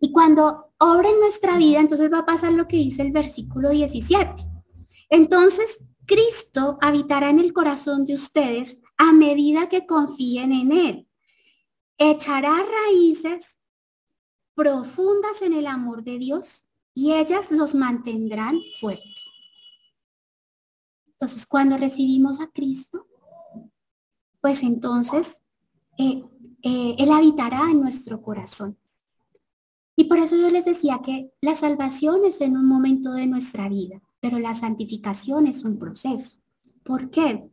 [0.00, 3.68] Y cuando obra en nuestra vida, entonces va a pasar lo que dice el versículo
[3.70, 4.32] 17.
[5.10, 11.08] Entonces, Cristo habitará en el corazón de ustedes a medida que confíen en Él.
[11.98, 13.58] Echará raíces
[14.54, 19.24] profundas en el amor de Dios y ellas los mantendrán fuertes.
[21.12, 23.06] Entonces, cuando recibimos a Cristo,
[24.40, 25.40] pues entonces
[25.98, 26.24] eh,
[26.62, 28.76] eh, Él habitará en nuestro corazón.
[29.96, 33.68] Y por eso yo les decía que la salvación es en un momento de nuestra
[33.68, 36.38] vida, pero la santificación es un proceso.
[36.82, 37.50] ¿Por qué?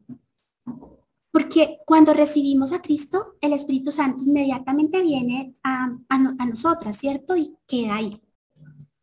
[1.31, 5.89] Porque cuando recibimos a Cristo, el Espíritu Santo inmediatamente viene a,
[6.47, 7.35] nosotras, ¿cierto?
[7.35, 8.21] Y queda ahí.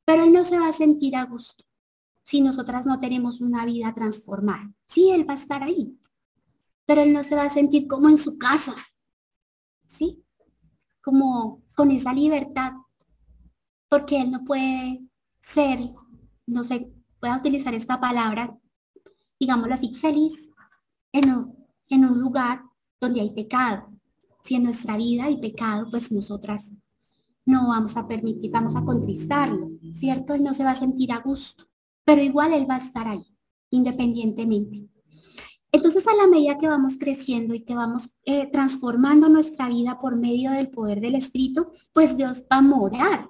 [0.04, 1.64] Pero Él no se va a sentir a gusto
[2.22, 4.72] si nosotras no tenemos una vida transformada.
[4.86, 5.96] Sí, Él va a estar ahí,
[6.86, 8.74] pero Él no se va a sentir como en su casa,
[9.86, 10.24] ¿sí?
[11.02, 12.72] Como con esa libertad,
[13.88, 15.02] porque Él no puede
[15.40, 15.90] ser,
[16.46, 18.58] no sé, voy a utilizar esta palabra,
[19.38, 20.50] digámoslo así, feliz
[21.12, 22.62] en un, en un lugar
[23.00, 23.90] donde hay pecado.
[24.42, 26.70] Si en nuestra vida hay pecado, pues nosotras
[27.46, 30.34] no vamos a permitir, vamos a contristarlo, ¿cierto?
[30.34, 31.64] Él no se va a sentir a gusto,
[32.04, 33.24] pero igual él va a estar ahí,
[33.70, 34.88] independientemente.
[35.74, 40.14] Entonces, a la medida que vamos creciendo y que vamos eh, transformando nuestra vida por
[40.14, 43.28] medio del poder del Espíritu, pues Dios va a morar.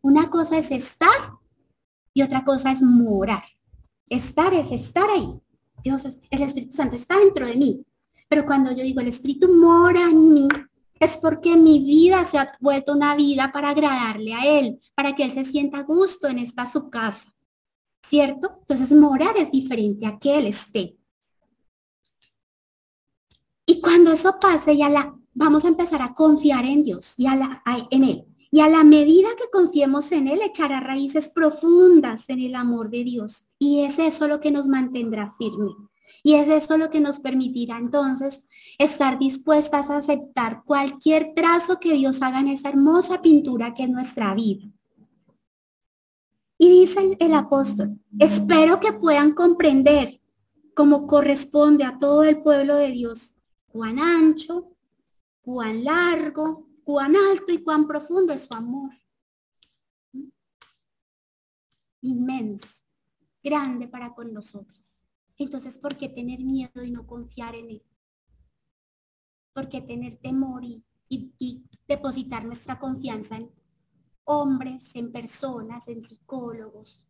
[0.00, 1.34] Una cosa es estar
[2.14, 3.44] y otra cosa es morar.
[4.08, 5.28] Estar es estar ahí.
[5.84, 7.84] Dios, el Espíritu Santo está dentro de mí.
[8.26, 10.48] Pero cuando yo digo el Espíritu mora en mí,
[10.98, 15.24] es porque mi vida se ha vuelto una vida para agradarle a Él, para que
[15.24, 17.34] Él se sienta a gusto en esta su casa.
[18.02, 18.60] ¿Cierto?
[18.60, 20.96] Entonces morar es diferente a que Él esté.
[23.86, 27.62] Cuando eso pase, ya la, vamos a empezar a confiar en Dios y a la,
[27.92, 28.24] en Él.
[28.50, 33.04] Y a la medida que confiemos en Él, echará raíces profundas en el amor de
[33.04, 33.46] Dios.
[33.60, 35.70] Y es eso lo que nos mantendrá firme.
[36.24, 38.42] Y es eso lo que nos permitirá entonces
[38.76, 43.88] estar dispuestas a aceptar cualquier trazo que Dios haga en esa hermosa pintura que es
[43.88, 44.64] nuestra vida.
[46.58, 50.20] Y dice el apóstol, espero que puedan comprender
[50.74, 53.35] como corresponde a todo el pueblo de Dios,
[53.76, 54.74] cuán ancho,
[55.42, 58.90] cuán largo, cuán alto y cuán profundo es su amor.
[62.00, 62.84] Inmenso,
[63.42, 64.94] grande para con nosotros.
[65.36, 67.82] Entonces, ¿por qué tener miedo y no confiar en Él?
[69.52, 70.82] ¿Por qué tener temor y,
[71.86, 73.50] depositar nuestra confianza en
[74.24, 77.06] hombres, en personas, en psicólogos?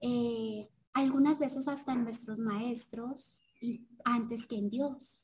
[0.00, 5.23] Eh, algunas veces hasta en nuestros maestros y antes que en Dios.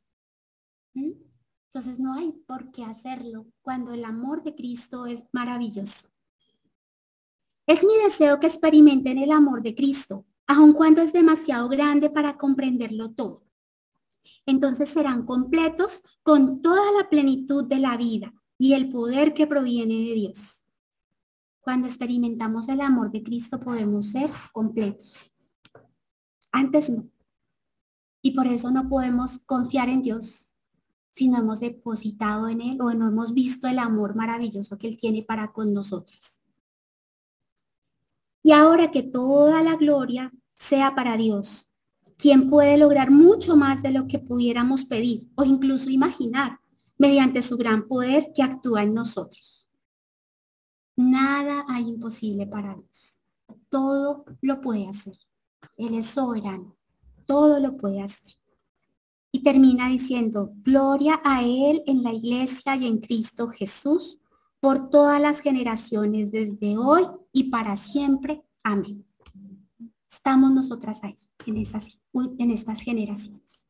[0.94, 1.12] ¿Mm?
[1.72, 6.08] Entonces no hay por qué hacerlo cuando el amor de Cristo es maravilloso.
[7.64, 12.36] Es mi deseo que experimenten el amor de Cristo, aun cuando es demasiado grande para
[12.36, 13.44] comprenderlo todo.
[14.46, 19.94] Entonces serán completos con toda la plenitud de la vida y el poder que proviene
[19.94, 20.66] de Dios.
[21.60, 25.14] Cuando experimentamos el amor de Cristo podemos ser completos.
[26.50, 27.08] Antes no.
[28.22, 30.49] Y por eso no podemos confiar en Dios
[31.14, 34.98] si no hemos depositado en Él o no hemos visto el amor maravilloso que Él
[34.98, 36.18] tiene para con nosotros.
[38.42, 41.70] Y ahora que toda la gloria sea para Dios,
[42.16, 46.60] quien puede lograr mucho más de lo que pudiéramos pedir o incluso imaginar
[46.98, 49.68] mediante su gran poder que actúa en nosotros.
[50.96, 53.18] Nada hay imposible para Dios.
[53.70, 55.14] Todo lo puede hacer.
[55.78, 56.76] Él es soberano.
[57.24, 58.39] Todo lo puede hacer.
[59.32, 64.18] Y termina diciendo, gloria a Él en la iglesia y en Cristo Jesús
[64.58, 68.42] por todas las generaciones desde hoy y para siempre.
[68.62, 69.04] Amén
[70.10, 71.16] estamos nosotras ahí,
[71.46, 72.00] en, esas,
[72.38, 73.64] en estas generaciones.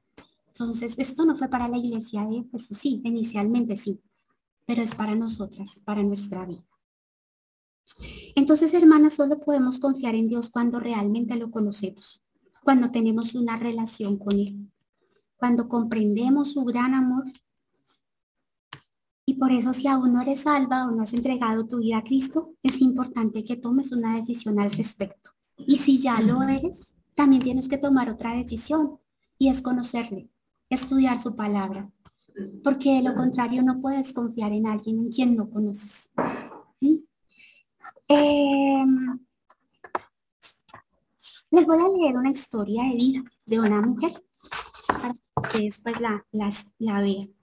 [0.48, 4.00] Entonces, esto no fue para la iglesia de Jesús, sí, inicialmente sí,
[4.66, 6.64] pero es para nosotras, para nuestra vida.
[8.34, 12.22] Entonces, hermanas, solo podemos confiar en Dios cuando realmente lo conocemos,
[12.64, 14.70] cuando tenemos una relación con Él,
[15.40, 17.24] cuando comprendemos su gran amor.
[19.24, 22.04] Y por eso, si aún no eres salva o no has entregado tu vida a
[22.04, 25.30] Cristo, es importante que tomes una decisión al respecto.
[25.56, 28.98] Y si ya lo eres, también tienes que tomar otra decisión
[29.38, 30.28] y es conocerle,
[30.68, 31.90] estudiar su palabra.
[32.62, 36.10] Porque de lo contrario no puedes confiar en alguien en quien no conoces.
[38.08, 39.20] Em,
[41.50, 44.22] les voy a leer una historia de vida de una mujer
[45.00, 46.26] para que ustedes pues la,
[46.78, 47.34] la vean.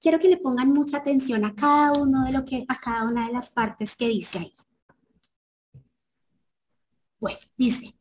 [0.00, 3.26] Quiero que le pongan mucha atención a cada uno de lo que, a cada una
[3.26, 4.54] de las partes que dice ahí.
[7.20, 7.94] Bueno, dice,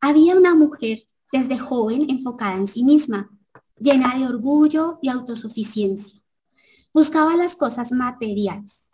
[0.00, 3.30] había una mujer desde joven enfocada en sí misma,
[3.78, 6.20] llena de orgullo y autosuficiencia.
[6.92, 8.90] Buscaba las cosas materiales.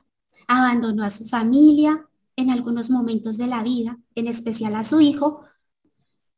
[0.47, 5.41] Abandonó a su familia en algunos momentos de la vida, en especial a su hijo,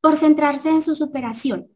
[0.00, 1.68] por centrarse en su superación.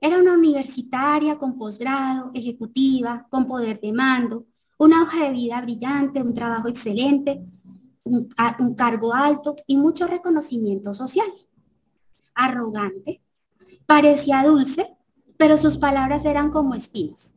[0.00, 4.46] Era una universitaria con posgrado, ejecutiva, con poder de mando,
[4.78, 7.44] una hoja de vida brillante, un trabajo excelente,
[8.04, 8.28] un,
[8.76, 11.26] cargo alto y mucho reconocimiento social.
[12.34, 13.22] Arrogante,
[13.86, 14.96] parecía dulce,
[15.36, 17.34] pero sus palabras eran como espinas.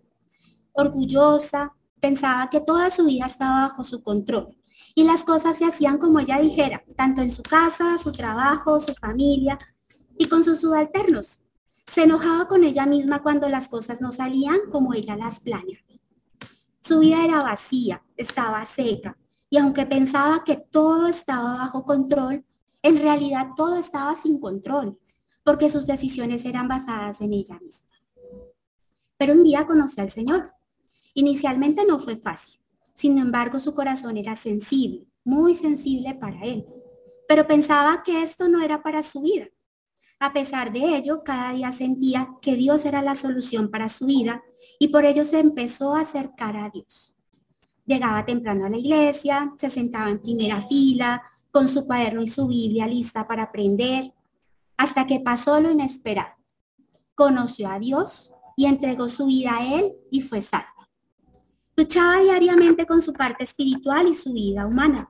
[0.73, 4.55] Orgullosa, pensaba que toda su vida estaba bajo su control
[4.95, 8.93] y las cosas se hacían como ella dijera, tanto en su casa, su trabajo, su
[8.93, 9.57] familia
[10.17, 11.39] y con sus subalternos.
[11.89, 15.87] Se enojaba con ella misma cuando las cosas no salían como ella las planeaba.
[16.81, 19.17] Su vida era vacía, estaba seca,
[19.49, 22.45] y aunque pensaba que todo estaba bajo control,
[22.83, 24.99] en realidad todo estaba sin control,
[25.43, 27.89] porque sus decisiones eran basadas en ella misma.
[29.17, 30.53] Pero un día conoció al Señor.
[31.15, 32.61] Inicialmente no fue fácil.
[32.93, 36.67] Sin embargo, su corazón era sensible, muy sensible para él.
[37.27, 39.47] Pero pensaba que esto no era para su vida.
[40.19, 44.43] A pesar de ello, cada día sentía que Dios era la solución para su vida
[44.77, 47.15] y por ello se empezó a acercar a Dios.
[47.85, 52.47] Llegaba temprano a la iglesia, se sentaba en primera fila, con su cuaderno y su
[52.47, 54.13] Biblia lista para aprender,
[54.77, 56.35] hasta que pasó lo inesperado.
[57.15, 60.89] Conoció a Dios y entregó su vida a Él y fue salva.
[61.75, 65.09] Luchaba diariamente con su parte espiritual y su vida humana.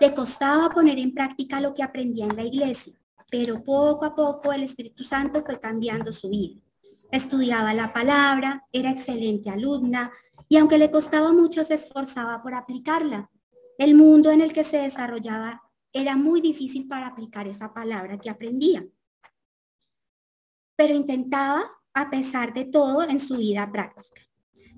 [0.00, 2.99] Le costaba poner en práctica lo que aprendía en la iglesia,
[3.30, 6.60] pero poco a poco el Espíritu Santo fue cambiando su vida.
[7.10, 10.12] Estudiaba la palabra, era excelente alumna
[10.48, 13.30] y aunque le costaba mucho se esforzaba por aplicarla.
[13.78, 15.62] El mundo en el que se desarrollaba
[15.92, 18.84] era muy difícil para aplicar esa palabra que aprendía.
[20.76, 24.22] Pero intentaba a pesar de todo en su vida práctica.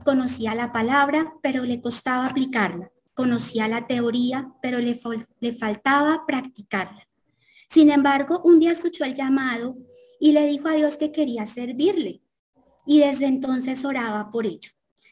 [0.04, 2.90] Conocía la palabra, pero le costaba aplicarla.
[3.14, 4.98] Conocía la teoría, pero le,
[5.40, 7.06] le faltaba practicarla.
[7.72, 9.78] Sin embargo, un día escuchó el llamado
[10.20, 12.20] y le dijo a Dios que quería servirle.
[12.84, 14.70] Y desde entonces oraba por ello.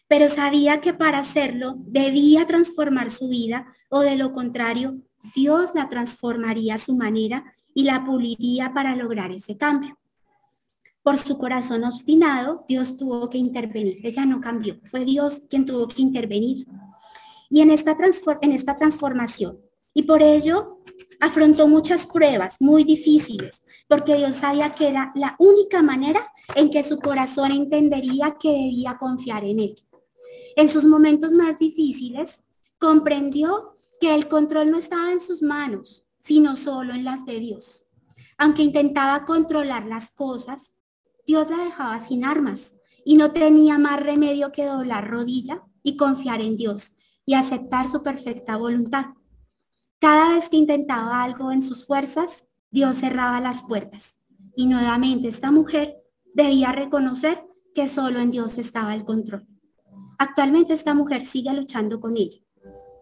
[0.08, 4.98] Pero sabía que para hacerlo debía transformar su vida o de lo contrario,
[5.34, 9.98] Dios la transformaría a su manera y la puliría para lograr ese cambio.
[11.02, 14.04] Por su corazón obstinado, Dios tuvo que intervenir.
[14.04, 16.66] Ella no cambió, fue Dios quien tuvo que intervenir.
[17.48, 17.96] Y en esta,
[18.42, 19.58] en esta transformación,
[19.94, 20.80] y por ello
[21.20, 26.22] afrontó muchas pruebas muy difíciles, porque Dios sabía que era la única manera
[26.54, 29.84] en que su corazón entendería que debía confiar en Él.
[30.56, 32.42] En sus momentos más difíciles,
[32.78, 37.86] comprendió que el control no estaba en sus manos, sino solo en las de Dios.
[38.38, 40.72] Aunque intentaba controlar las cosas,
[41.26, 46.40] Dios la dejaba sin armas y no tenía más remedio que doblar rodilla y confiar
[46.40, 46.94] en Dios
[47.26, 49.06] y aceptar su perfecta voluntad.
[50.00, 54.16] Cada vez que intentaba algo en sus fuerzas, Dios cerraba las puertas.
[54.56, 57.44] Y nuevamente esta mujer debía reconocer
[57.74, 59.46] que solo en Dios estaba el control.
[60.18, 62.38] Actualmente esta mujer sigue luchando con ella,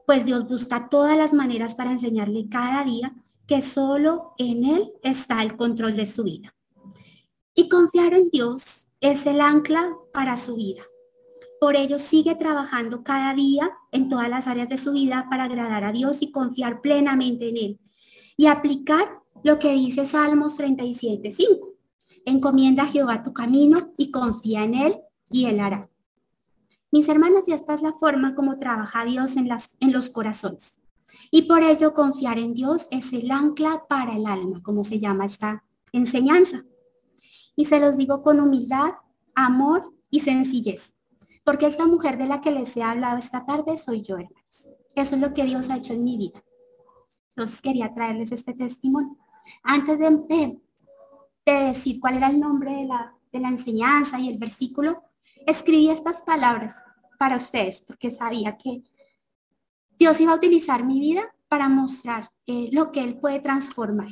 [0.07, 3.15] pues Dios busca todas las maneras para enseñarle cada día
[3.47, 6.55] que solo en Él está el control de su vida.
[7.55, 10.83] Y confiar en Dios es el ancla para su vida.
[11.61, 15.85] Por ello sigue trabajando cada día en todas las áreas de su vida para agradar
[15.85, 17.81] a Dios y confiar plenamente en Él.
[18.37, 21.75] Y aplicar lo que dice Salmos 37.5.
[22.25, 25.01] Encomienda a Jehová tu camino y confía en Él
[25.31, 25.89] y Él hará.
[26.91, 30.81] Mis hermanas, y esta es la forma como trabaja Dios en, las, en los corazones.
[31.31, 35.27] Y por ello confiar en Dios es el ancla para el alma, como se llama
[35.27, 36.65] esta enseñanza.
[37.57, 38.93] Y se los digo con humildad,
[39.35, 40.95] amor y sencillez.
[41.49, 44.69] Porque esta mujer de la que les he hablado esta tarde soy yo, hermanos.
[44.95, 46.45] Eso es lo que Dios ha hecho en mi vida.
[47.31, 49.17] Entonces quería traerles este testimonio.
[49.63, 50.59] Antes de,
[51.47, 55.03] de, decir cuál era el nombre de la, de la enseñanza y el versículo,
[55.47, 56.85] escribí estas palabras
[57.19, 58.83] para ustedes, porque sabía que
[59.99, 64.11] Dios iba a utilizar mi vida para mostrar eh, lo que Él puede transformar.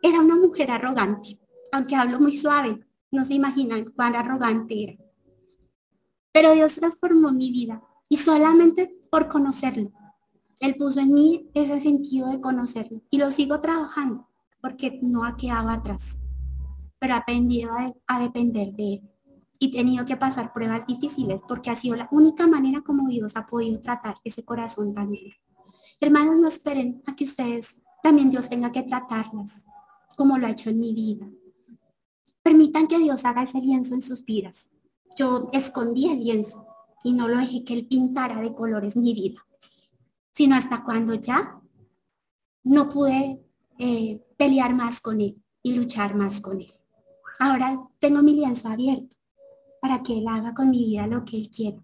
[0.00, 1.40] Era una mujer arrogante,
[1.72, 5.07] aunque hablo muy suave, no se imaginan cuán arrogante era.
[6.32, 9.92] Pero Dios transformó mi vida y solamente por conocerlo.
[10.60, 14.28] Él puso en mí ese sentido de conocerlo y lo sigo trabajando
[14.60, 16.18] porque no ha quedado atrás,
[16.98, 17.70] pero he aprendido
[18.06, 19.10] a, depender de Él
[19.60, 23.36] y he tenido que pasar pruebas difíciles porque ha sido la única manera como Dios
[23.36, 25.36] ha podido tratar ese corazón tan duro.
[26.00, 29.62] Hermanos, no esperen a que ustedes también Dios tenga que tratarlas
[30.16, 31.28] como lo ha hecho en mi vida.
[32.42, 34.68] Permitan que Dios haga ese lienzo en sus vidas.
[35.16, 36.66] Yo escondí el lienzo
[37.02, 39.44] y no lo dejé que Él pintara de colores mi vida,
[40.32, 41.60] sino hasta cuando ya
[42.64, 43.40] no pude
[43.78, 46.72] eh, pelear más con Él y luchar más con Él.
[47.38, 49.16] Ahora tengo mi lienzo abierto
[49.80, 51.80] para que Él haga con mi vida lo que Él quiere.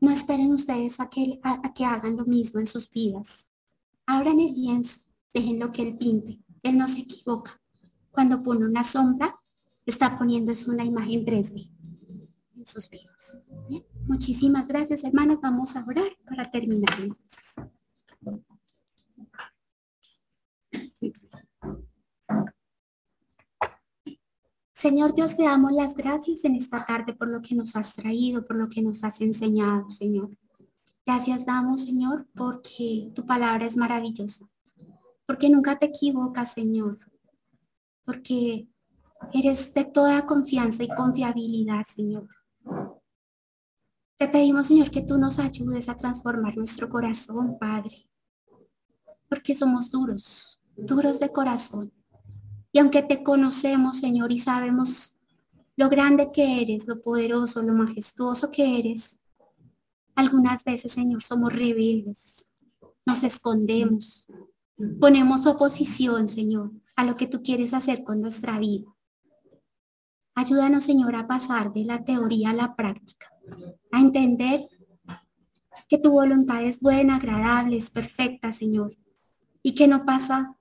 [0.00, 3.48] No esperen ustedes a que, a que hagan lo mismo en sus vidas.
[4.06, 6.38] Abran el lienzo, dejen lo que Él pinte.
[6.62, 7.60] Él no se equivoca.
[8.10, 9.34] Cuando pone una sombra,
[9.86, 11.79] está poniendo una imagen 3D en
[12.70, 13.38] sus vidas.
[14.06, 15.38] Muchísimas gracias, hermanos.
[15.42, 16.96] Vamos a orar para terminar.
[24.74, 28.46] Señor Dios, te damos las gracias en esta tarde por lo que nos has traído,
[28.46, 30.30] por lo que nos has enseñado, Señor.
[31.04, 34.48] Gracias damos, Señor, porque tu palabra es maravillosa,
[35.26, 36.98] porque nunca te equivocas, Señor,
[38.04, 38.68] porque
[39.34, 42.28] eres de toda confianza y confiabilidad, Señor.
[44.18, 48.08] Te pedimos, Señor, que tú nos ayudes a transformar nuestro corazón, Padre,
[49.28, 51.92] porque somos duros, duros de corazón.
[52.72, 55.16] Y aunque te conocemos, Señor, y sabemos
[55.76, 59.18] lo grande que eres, lo poderoso, lo majestuoso que eres,
[60.14, 62.46] algunas veces, Señor, somos rebeldes,
[63.06, 64.28] nos escondemos,
[64.98, 68.86] Ponemos oposición, Señor, a lo que tú quieres hacer con nuestra vida.
[70.40, 73.30] Ayúdanos, Señor, a pasar de la teoría a la práctica,
[73.92, 74.66] a entender
[75.86, 78.96] que tu voluntad es buena, agradable, es perfecta, Señor,
[79.62, 80.56] y que no pasa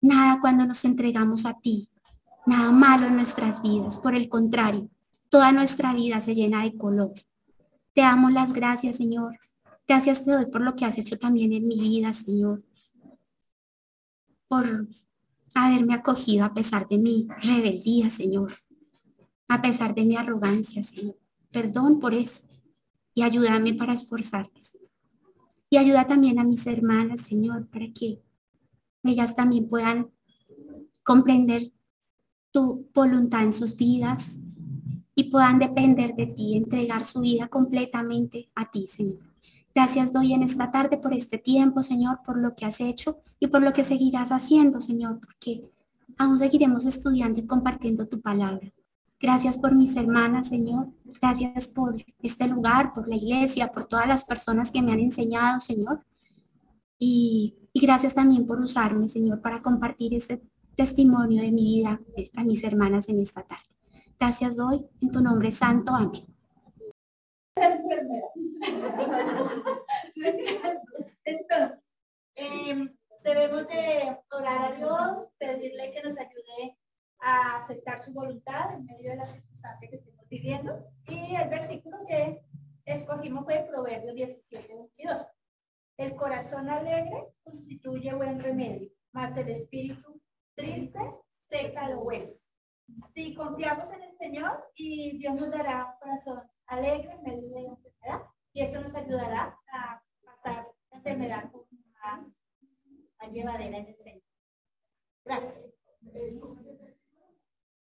[0.00, 1.90] nada cuando nos entregamos a ti,
[2.44, 4.00] nada malo en nuestras vidas.
[4.00, 4.90] Por el contrario,
[5.28, 7.14] toda nuestra vida se llena de color.
[7.94, 9.38] Te damos las gracias, Señor.
[9.86, 12.64] Gracias te doy por lo que has hecho también en mi vida, Señor.
[14.48, 14.88] Por
[15.64, 18.52] haberme acogido a pesar de mi rebeldía, Señor.
[19.48, 21.16] A pesar de mi arrogancia, Señor.
[21.50, 22.44] Perdón por eso.
[23.14, 24.60] Y ayúdame para esforzarme.
[25.70, 28.22] Y ayuda también a mis hermanas, Señor, para que
[29.02, 30.10] ellas también puedan
[31.02, 31.72] comprender
[32.50, 34.38] tu voluntad en sus vidas
[35.14, 39.25] y puedan depender de ti, entregar su vida completamente a ti, Señor.
[39.76, 43.48] Gracias doy en esta tarde por este tiempo, Señor, por lo que has hecho y
[43.48, 45.70] por lo que seguirás haciendo, Señor, porque
[46.16, 48.72] aún seguiremos estudiando y compartiendo tu palabra.
[49.20, 50.88] Gracias por mis hermanas, Señor.
[51.20, 55.60] Gracias por este lugar, por la iglesia, por todas las personas que me han enseñado,
[55.60, 56.00] Señor.
[56.98, 60.40] Y, gracias también por usarme, Señor, para compartir este
[60.74, 62.00] testimonio de mi vida
[62.34, 63.68] a mis hermanas en esta tarde.
[64.18, 65.94] Gracias doy en tu nombre santo.
[65.94, 66.35] Amén.
[71.24, 71.80] Entonces,
[73.24, 76.78] debemos de orar a Dios, pedirle que nos ayude
[77.20, 80.86] a aceptar su voluntad en medio de las circunstancias que estamos viviendo.
[81.08, 82.42] Y el versículo que
[82.84, 85.26] escogimos fue Proverbios 17, 22.
[85.96, 90.20] El corazón alegre constituye buen remedio, más el espíritu
[90.54, 91.00] triste
[91.48, 92.46] seca los huesos.
[93.14, 97.68] Si confiamos en el Señor y Dios nos dará corazón alegre en medio de la
[97.68, 101.62] enfermedad y esto nos ayudará a pasar la enfermedad con
[101.92, 102.26] más,
[103.18, 104.22] más llevadera en el Señor.
[105.24, 105.54] Gracias.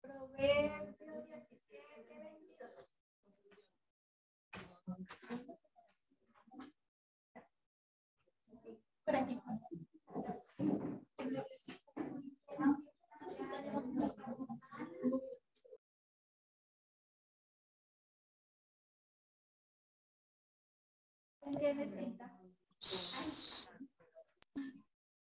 [0.01, 2.71] Proverbios 17, 22.
[9.05, 9.41] Por aquí.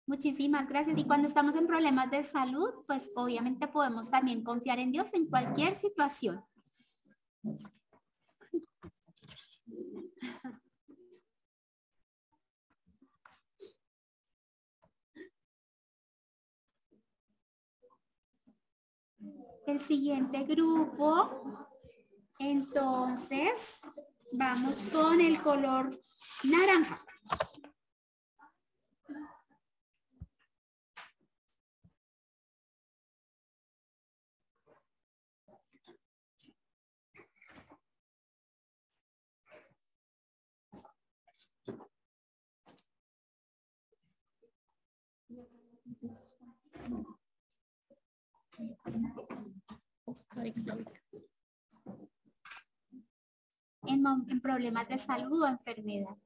[0.07, 0.99] Muchísimas gracias.
[0.99, 5.27] Y cuando estamos en problemas de salud, pues obviamente podemos también confiar en Dios en
[5.27, 6.45] cualquier situación.
[19.67, 21.69] El siguiente grupo,
[22.41, 23.81] entonces,
[24.33, 25.91] vamos con el color
[26.45, 27.05] naranja.
[53.87, 56.17] En, en problemas de salud o enfermedad.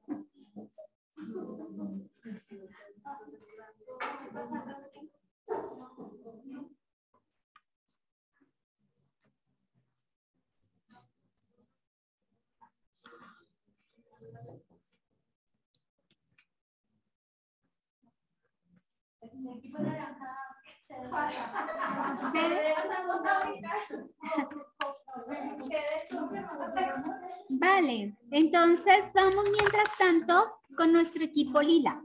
[27.49, 32.01] Vale, entonces vamos mientras tanto con nuestro equipo lila.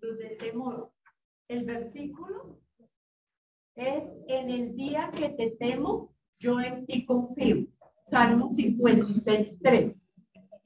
[0.00, 0.92] De temor.
[1.48, 2.60] El versículo
[3.74, 7.66] es en el día que te temo, yo en ti confío.
[8.06, 10.14] Salmo 56, 3.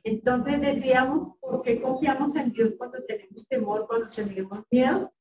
[0.04, 5.12] Entonces decíamos, ¿por qué confiamos en Dios cuando tenemos temor, cuando tenemos miedo?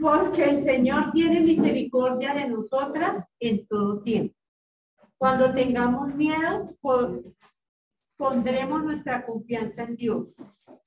[0.00, 4.34] Porque el Señor tiene misericordia de nosotras en todo tiempo.
[5.16, 7.22] Cuando tengamos miedo, pues,
[8.20, 10.36] pondremos nuestra confianza en Dios.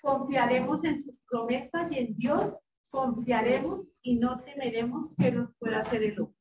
[0.02, 2.54] Confiaremos en sus promesas y en Dios
[2.92, 6.38] confiaremos y no temeremos que nos pueda hacer el hombre.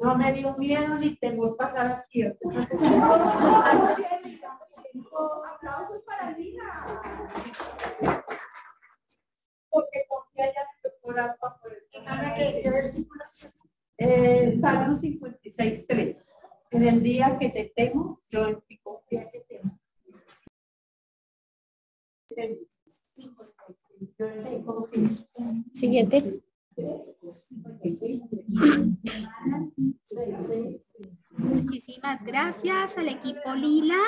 [0.00, 2.22] No me dio miedo ni temor pasar aquí.
[2.22, 2.68] Aplausos
[6.06, 6.86] para Lina.
[9.70, 10.68] Porque confía ya en
[12.76, 13.08] el corazón
[13.98, 16.23] eh, Salmo 56, 3.
[16.74, 19.78] En el día que te temo, yo en ti confía que temo.
[25.72, 26.42] Siguiente.
[31.36, 34.00] Muchísimas gracias al equipo Lila.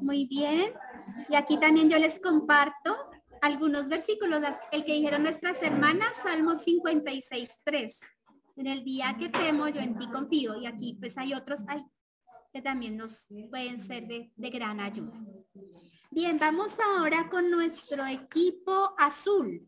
[0.00, 0.72] Muy bien.
[1.28, 2.96] Y aquí también yo les comparto
[3.42, 4.40] algunos versículos,
[4.70, 8.00] el que dijeron nuestras hermanas, Salmo 56, 3.
[8.56, 10.56] En el día que temo, yo en ti confío.
[10.56, 11.84] Y aquí pues hay otros hay,
[12.52, 15.18] que también nos pueden ser de, de gran ayuda.
[16.10, 19.66] Bien, vamos ahora con nuestro equipo azul.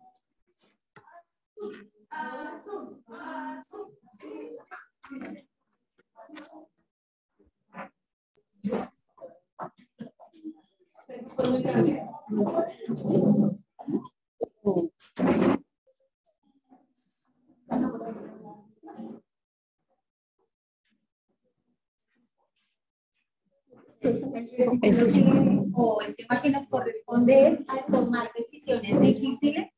[25.75, 29.71] O el tema que nos corresponde es a tomar decisiones difíciles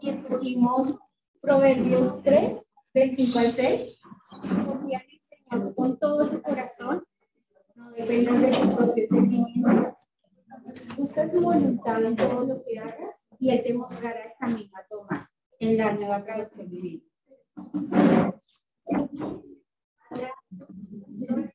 [0.00, 0.98] y escogimos
[1.40, 2.56] Proverbios 3,
[2.94, 4.00] del 5 al 6.
[4.66, 5.20] Confía en el
[5.50, 7.04] Señor con todo tu corazón.
[7.74, 10.08] No dependas de tus propios sentimientos.
[10.96, 14.86] Busca su voluntad en todo lo que hagas y Él te mostrará el camino a
[14.86, 17.02] tomar en la nueva traducción divina.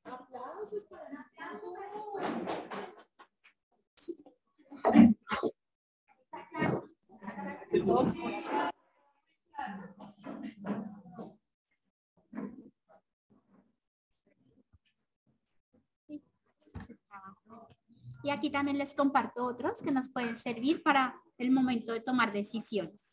[0.03, 1.27] Aplausos para
[18.27, 22.33] y aquí también les comparto otros que nos pueden servir para el momento de tomar
[22.33, 23.07] decisiones.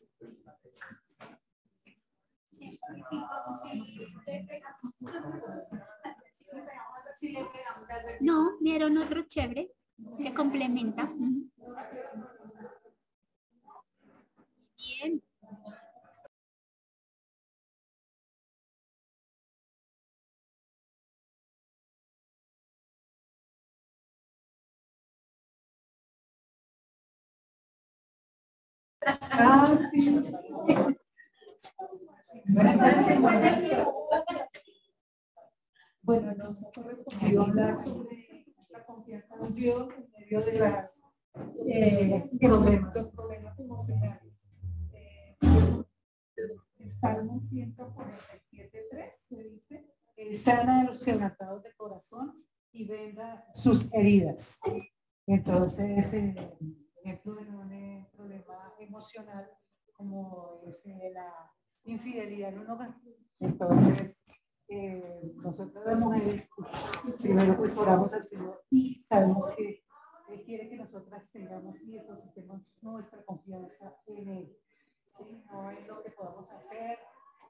[8.19, 9.71] No, vieron otro chévere
[10.17, 11.09] que complementa.
[14.77, 15.21] Bien.
[29.31, 30.21] Ah, sí.
[36.05, 40.59] Bueno, nos ha correspondido hablar sobre la confianza en Dios en medio de
[41.65, 42.29] eh,
[42.93, 44.33] los problemas emocionales.
[44.93, 45.35] Eh,
[46.77, 53.91] el Salmo 147.3 se dice, Él sana a los quebrantados de corazón y venda sus
[53.91, 54.59] heridas.
[55.25, 56.35] Entonces, eh,
[57.03, 59.49] ejemplo de un eh, problema emocional
[59.93, 61.51] como es la
[61.83, 62.95] infidelidad en un hogar.
[63.39, 64.23] Entonces,
[64.67, 66.49] eh, nosotros las mujeres,
[67.19, 69.83] primero pues oramos al Señor y sabemos que
[70.29, 74.57] Él quiere que nosotras tengamos y depositemos nuestra confianza en Él.
[75.17, 75.43] ¿sí?
[75.51, 76.97] No en lo que podamos hacer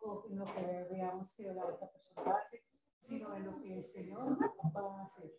[0.02, 2.64] o en lo que veamos que la otra persona hace,
[3.00, 4.38] sino en lo que el Señor
[4.76, 5.32] va a hacer.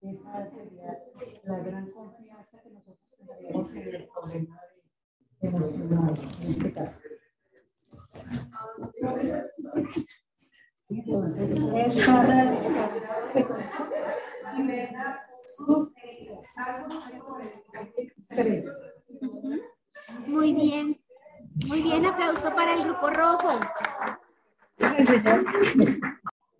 [0.00, 1.04] Esa sería
[1.42, 4.60] la gran confianza que nosotros tendríamos en el problema
[5.40, 7.00] emocional en este caso.
[20.26, 21.00] Muy bien.
[21.66, 23.60] Muy bien, aplauso para el grupo rojo.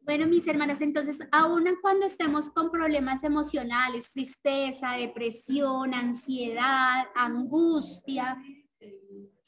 [0.02, 8.42] Bueno, mis hermanas, entonces, aún cuando estemos con problemas emocionales, tristeza, depresión, ansiedad, angustia,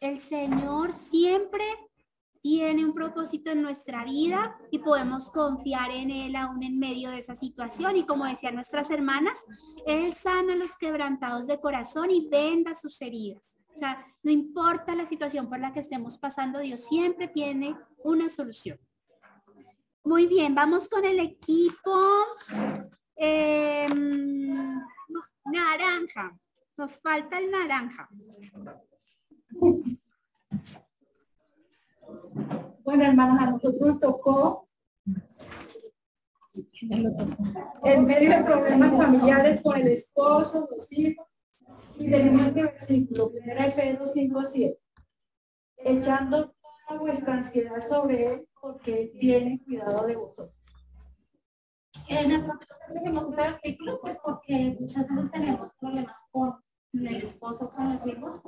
[0.00, 1.49] el Señor siempre
[2.42, 7.18] tiene un propósito en nuestra vida y podemos confiar en Él aún en medio de
[7.18, 7.96] esa situación.
[7.96, 9.38] Y como decían nuestras hermanas,
[9.86, 13.56] Él sana los quebrantados de corazón y venda sus heridas.
[13.74, 18.28] O sea, no importa la situación por la que estemos pasando, Dios siempre tiene una
[18.28, 18.78] solución.
[20.02, 21.94] Muy bien, vamos con el equipo
[23.16, 24.80] em,
[25.44, 26.36] naranja.
[26.76, 28.08] Nos falta el naranja.
[32.82, 34.68] Bueno, hermanos, a nosotros nos tocó
[37.84, 41.26] en medio de problemas familiares con el esposo, los hijos,
[41.98, 44.80] Y tenemos este versículo, 1 Pedro 5, 7.
[45.78, 46.54] Echando
[46.88, 50.54] toda vuestra ansiedad sobre él, porque él tiene cuidado de vosotros.
[52.08, 56.60] Eh, nosotros tenemos este versículo, pues porque muchas veces tenemos problemas con
[56.92, 58.40] el esposo, con los hijos,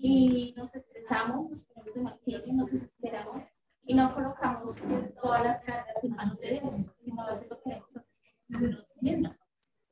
[0.00, 3.42] y nos estresamos, nos ponemos de mal y nos desesperamos,
[3.82, 7.60] y no colocamos pues, todas las cargas en manos de Dios, sino a veces lo
[7.60, 7.88] queremos
[8.48, 9.36] nosotros mismos.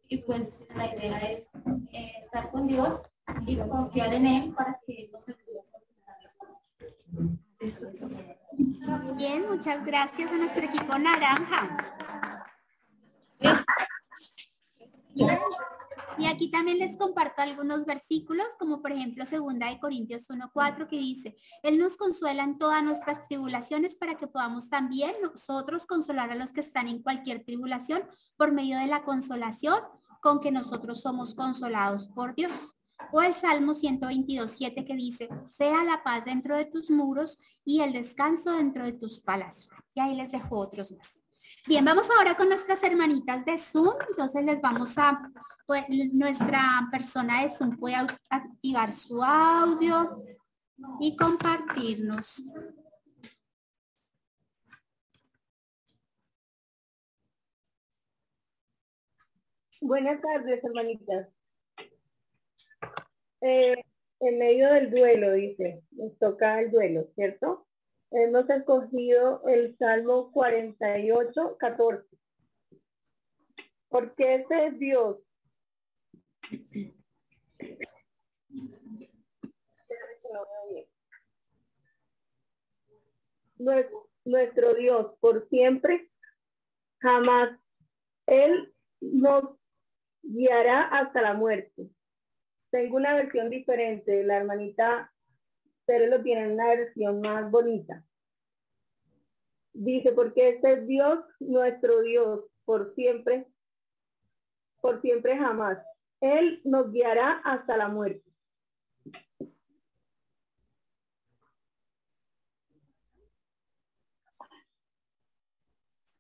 [0.09, 1.49] Y pues la idea es
[1.93, 3.03] eh, estar con Dios
[3.47, 5.83] y confiar en Él para que nos ayude a cosas.
[9.17, 11.69] Bien, muchas gracias a nuestro equipo naranja.
[16.19, 20.97] Y aquí también les comparto algunos versículos, como por ejemplo segunda de Corintios 1.4 que
[20.97, 26.35] dice, Él nos consuela en todas nuestras tribulaciones para que podamos también nosotros consolar a
[26.35, 28.03] los que están en cualquier tribulación
[28.37, 29.79] por medio de la consolación
[30.23, 32.77] con que nosotros somos consolados por Dios.
[33.13, 37.93] O el Salmo 122.7 que dice, sea la paz dentro de tus muros y el
[37.93, 39.69] descanso dentro de tus palacios.
[39.95, 41.26] Y ahí les dejo otros más.
[41.67, 43.95] Bien, vamos ahora con nuestras hermanitas de Zoom.
[44.11, 45.31] Entonces les vamos a,
[45.67, 47.97] pues, nuestra persona de Zoom puede
[48.31, 50.23] activar su audio
[51.01, 52.43] y compartirnos.
[59.81, 61.29] Buenas tardes, hermanitas.
[63.41, 63.77] Eh,
[64.21, 67.66] en medio del duelo, dice, nos toca el duelo, ¿cierto?
[68.11, 72.07] Hemos escogido el Salmo 48, 14.
[73.89, 75.19] Porque ese es Dios.
[84.25, 86.11] Nuestro Dios por siempre,
[86.99, 87.59] jamás.
[88.27, 89.57] Él nos
[90.23, 91.89] guiará hasta la muerte.
[92.71, 94.25] Tengo una versión diferente.
[94.25, 95.15] La hermanita
[95.87, 98.05] pero lo tienen una versión más bonita.
[99.73, 103.47] Dice, porque este es Dios, nuestro Dios, por siempre,
[104.81, 105.79] por siempre jamás.
[106.21, 108.27] Él nos guiará hasta la muerte.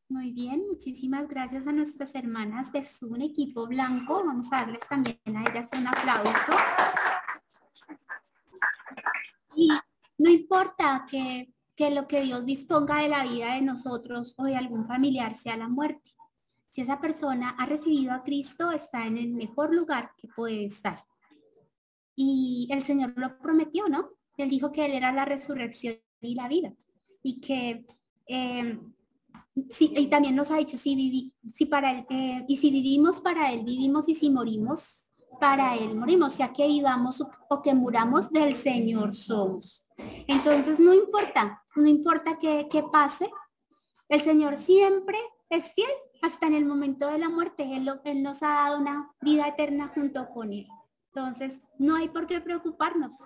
[0.09, 4.25] Muy bien, muchísimas gracias a nuestras hermanas de su equipo blanco.
[4.25, 6.53] Vamos a darles también a ellas un aplauso.
[9.57, 9.69] Y
[10.19, 11.53] no importa que,
[11.91, 15.69] lo que Dios disponga de la vida de nosotros o de algún familiar sea la
[15.69, 16.15] muerte.
[16.71, 21.05] Si esa persona ha recibido a Cristo, está en el mejor lugar que puede estar.
[22.15, 24.11] Y el Señor lo prometió, ¿no?
[24.37, 26.75] Él dijo que Él era la resurrección y la vida.
[27.23, 27.87] Y que,
[28.29, 28.79] eh,
[29.55, 33.53] y también nos ha dicho, si, viví, si para él, eh, y si vivimos para
[33.53, 35.06] Él, vivimos y si morimos,
[35.39, 39.87] para Él morimos, sea que vivamos o que muramos del Señor somos.
[40.27, 43.31] Entonces no importa, no importa qué, pase,
[44.09, 45.19] el Señor siempre
[45.49, 45.91] es fiel
[46.23, 47.65] hasta en el momento de la muerte.
[47.77, 50.67] Él, él nos ha dado una vida eterna junto con Él.
[51.15, 53.17] Entonces no hay por qué preocuparnos.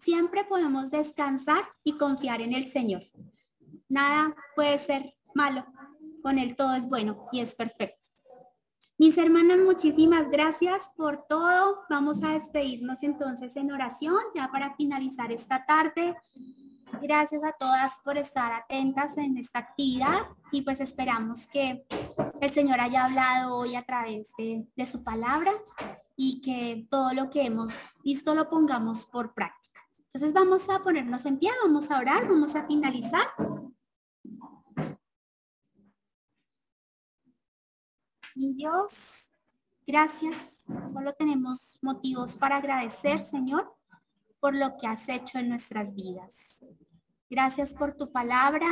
[0.00, 3.02] Siempre podemos descansar y confiar en el Señor.
[3.88, 5.64] Nada puede ser malo.
[6.22, 7.97] Con Él todo es bueno y es perfecto.
[8.98, 11.84] Mis hermanas, muchísimas gracias por todo.
[11.88, 16.16] Vamos a despedirnos entonces en oración ya para finalizar esta tarde.
[17.00, 21.86] Gracias a todas por estar atentas en esta actividad y pues esperamos que
[22.40, 25.52] el Señor haya hablado hoy a través de, su palabra
[26.16, 29.80] y que todo lo que hemos visto lo pongamos por práctica.
[30.06, 33.28] Entonces vamos a ponernos en pie, vamos a orar, vamos a finalizar.
[38.38, 39.32] Dios,
[39.84, 40.64] gracias.
[40.92, 43.74] Solo tenemos motivos para agradecer, Señor,
[44.38, 46.62] por lo que has hecho en nuestras vidas.
[47.28, 48.68] Gracias por tu palabra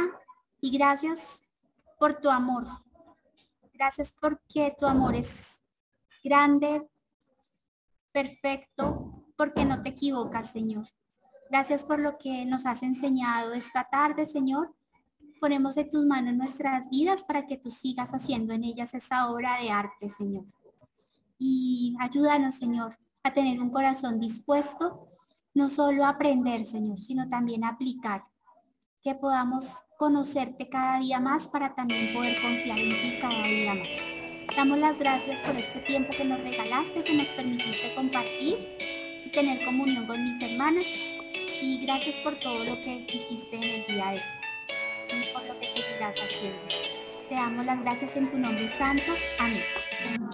[0.60, 1.42] y gracias
[1.98, 2.64] por tu amor.
[3.74, 5.64] Gracias porque tu amor es
[6.22, 6.88] grande,
[8.12, 10.86] perfecto, porque no te equivocas, Señor.
[11.50, 14.72] Gracias por lo que nos has enseñado esta tarde, Señor,
[15.40, 19.60] ponemos en tus manos nuestras vidas para que tú sigas haciendo en ellas esa obra
[19.60, 20.44] de arte, Señor.
[21.38, 25.08] Y ayúdanos, Señor, a tener un corazón dispuesto,
[25.54, 28.24] no solo a aprender, Señor, sino también a aplicar.
[29.02, 33.88] Que podamos conocerte cada día más para también poder confiar en ti cada día más.
[34.56, 38.56] Damos las gracias por este tiempo que nos regalaste, que nos permitiste compartir
[39.24, 40.84] y tener comunión con mis hermanas.
[41.62, 44.45] Y gracias por todo lo que hiciste en el día de hoy
[45.32, 46.58] por lo que seguirás haciendo.
[47.28, 49.14] Te damos las gracias en tu nombre santo.
[49.38, 49.62] Amén.